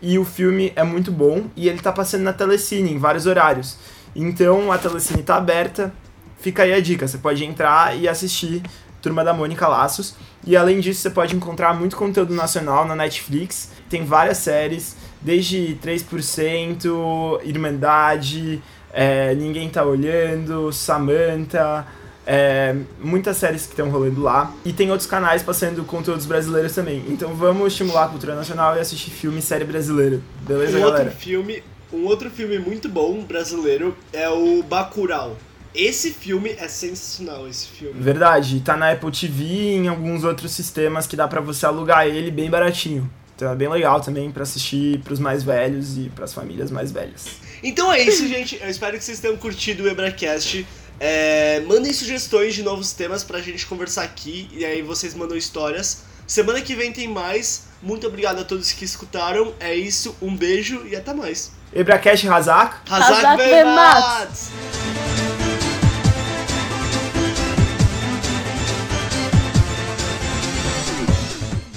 E 0.00 0.18
o 0.18 0.24
filme 0.24 0.72
é 0.74 0.84
muito 0.84 1.12
bom 1.12 1.44
e 1.54 1.68
ele 1.68 1.80
tá 1.80 1.92
passando 1.92 2.22
na 2.22 2.32
Telecine 2.32 2.90
em 2.90 2.98
vários 2.98 3.26
horários. 3.26 3.76
Então 4.16 4.72
a 4.72 4.78
Telecine 4.78 5.22
tá 5.22 5.36
aberta. 5.36 5.92
Fica 6.40 6.62
aí 6.62 6.72
a 6.72 6.80
dica, 6.80 7.06
você 7.06 7.18
pode 7.18 7.44
entrar 7.44 7.96
e 7.96 8.08
assistir 8.08 8.62
Turma 9.04 9.22
da 9.22 9.34
Mônica 9.34 9.68
Laços. 9.68 10.14
E 10.46 10.56
além 10.56 10.80
disso, 10.80 11.02
você 11.02 11.10
pode 11.10 11.36
encontrar 11.36 11.74
muito 11.74 11.94
conteúdo 11.94 12.32
nacional 12.34 12.86
na 12.86 12.96
Netflix. 12.96 13.70
Tem 13.90 14.02
várias 14.02 14.38
séries, 14.38 14.96
desde 15.20 15.78
3%, 15.84 17.40
Irmandade, 17.44 18.62
é, 18.90 19.34
Ninguém 19.34 19.68
Tá 19.68 19.84
Olhando, 19.84 20.72
Samantha, 20.72 21.86
é, 22.26 22.74
muitas 22.98 23.36
séries 23.36 23.66
que 23.66 23.72
estão 23.72 23.90
rolando 23.90 24.22
lá. 24.22 24.50
E 24.64 24.72
tem 24.72 24.90
outros 24.90 25.06
canais 25.06 25.42
passando 25.42 25.84
conteúdos 25.84 26.24
brasileiros 26.24 26.74
também. 26.74 27.04
Então 27.06 27.34
vamos 27.34 27.74
estimular 27.74 28.04
a 28.04 28.08
cultura 28.08 28.34
nacional 28.34 28.74
e 28.74 28.80
assistir 28.80 29.10
filme 29.10 29.40
e 29.40 29.42
série 29.42 29.66
brasileira. 29.66 30.18
Beleza, 30.48 30.78
um 30.78 30.80
galera? 30.80 31.04
outro 31.04 31.18
filme, 31.18 31.62
um 31.92 32.06
outro 32.06 32.30
filme 32.30 32.58
muito 32.58 32.88
bom 32.88 33.22
brasileiro 33.22 33.94
é 34.14 34.30
o 34.30 34.62
Bacurau. 34.62 35.36
Esse 35.74 36.12
filme 36.12 36.54
é 36.56 36.68
sensacional, 36.68 37.48
esse 37.48 37.66
filme. 37.66 38.00
Verdade, 38.00 38.60
tá 38.60 38.76
na 38.76 38.92
Apple 38.92 39.10
TV 39.10 39.42
e 39.44 39.74
em 39.74 39.88
alguns 39.88 40.22
outros 40.22 40.52
sistemas 40.52 41.06
que 41.06 41.16
dá 41.16 41.26
pra 41.26 41.40
você 41.40 41.66
alugar 41.66 42.06
ele 42.06 42.30
bem 42.30 42.48
baratinho. 42.48 43.10
Então 43.34 43.50
é 43.50 43.56
bem 43.56 43.68
legal 43.68 44.00
também 44.00 44.30
pra 44.30 44.44
assistir 44.44 45.00
pros 45.00 45.18
mais 45.18 45.42
velhos 45.42 45.98
e 45.98 46.08
pras 46.14 46.32
famílias 46.32 46.70
mais 46.70 46.92
velhas. 46.92 47.26
Então 47.62 47.92
é 47.92 48.00
isso, 48.00 48.28
gente. 48.28 48.56
Eu 48.62 48.70
espero 48.70 48.96
que 48.96 49.02
vocês 49.02 49.18
tenham 49.18 49.36
curtido 49.36 49.82
o 49.82 49.88
Ebracast. 49.88 50.64
É, 51.00 51.60
mandem 51.66 51.92
sugestões 51.92 52.54
de 52.54 52.62
novos 52.62 52.92
temas 52.92 53.24
pra 53.24 53.40
gente 53.40 53.66
conversar 53.66 54.04
aqui. 54.04 54.48
E 54.52 54.64
aí 54.64 54.82
vocês 54.82 55.14
mandam 55.14 55.36
histórias. 55.36 56.04
Semana 56.26 56.60
que 56.60 56.76
vem 56.76 56.92
tem 56.92 57.08
mais. 57.08 57.64
Muito 57.82 58.06
obrigado 58.06 58.38
a 58.40 58.44
todos 58.44 58.70
que 58.70 58.84
escutaram. 58.84 59.52
É 59.58 59.74
isso, 59.74 60.16
um 60.22 60.36
beijo 60.36 60.86
e 60.86 60.94
até 60.94 61.12
mais. 61.12 61.50
Ebracast 61.72 62.26
Razak. 62.28 62.76
Hazak 62.88 63.26
Hazak 63.26 64.83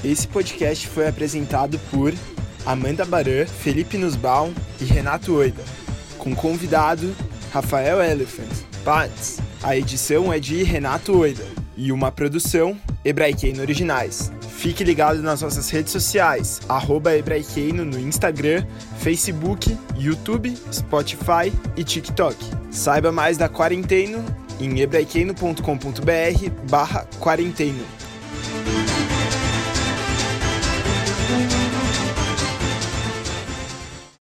Esse 0.08 0.26
podcast 0.26 0.88
foi 0.88 1.06
apresentado 1.06 1.78
por 1.92 2.14
Amanda 2.66 3.04
Baran, 3.04 3.46
Felipe 3.46 3.98
Nussbaum 3.98 4.54
e 4.80 4.86
Renato 4.86 5.34
Oida, 5.34 5.62
com 6.18 6.34
convidado 6.34 7.14
Rafael 7.52 8.02
Elephant. 8.02 8.48
Pats. 8.86 9.42
A 9.62 9.76
edição 9.76 10.32
é 10.32 10.40
de 10.40 10.64
Renato 10.64 11.18
Oida 11.18 11.44
e 11.76 11.92
uma 11.92 12.10
produção 12.10 12.78
Hebraikeino 13.04 13.60
Originais. 13.60 14.32
Fique 14.50 14.82
ligado 14.82 15.22
nas 15.22 15.42
nossas 15.42 15.70
redes 15.70 15.92
sociais, 15.92 16.62
arroba 16.70 17.14
Hebraikeino 17.14 17.84
no 17.84 18.00
Instagram, 18.00 18.66
Facebook, 19.00 19.78
YouTube, 19.98 20.58
Spotify 20.72 21.52
e 21.76 21.84
TikTok. 21.84 22.38
Saiba 22.72 23.12
mais 23.12 23.38
da 23.38 23.50
Quarenteno 23.50 24.24
em 24.58 24.80
hebraikeino.com.br 24.80 26.50
barra 26.70 27.06
quarenteno. 27.20 28.07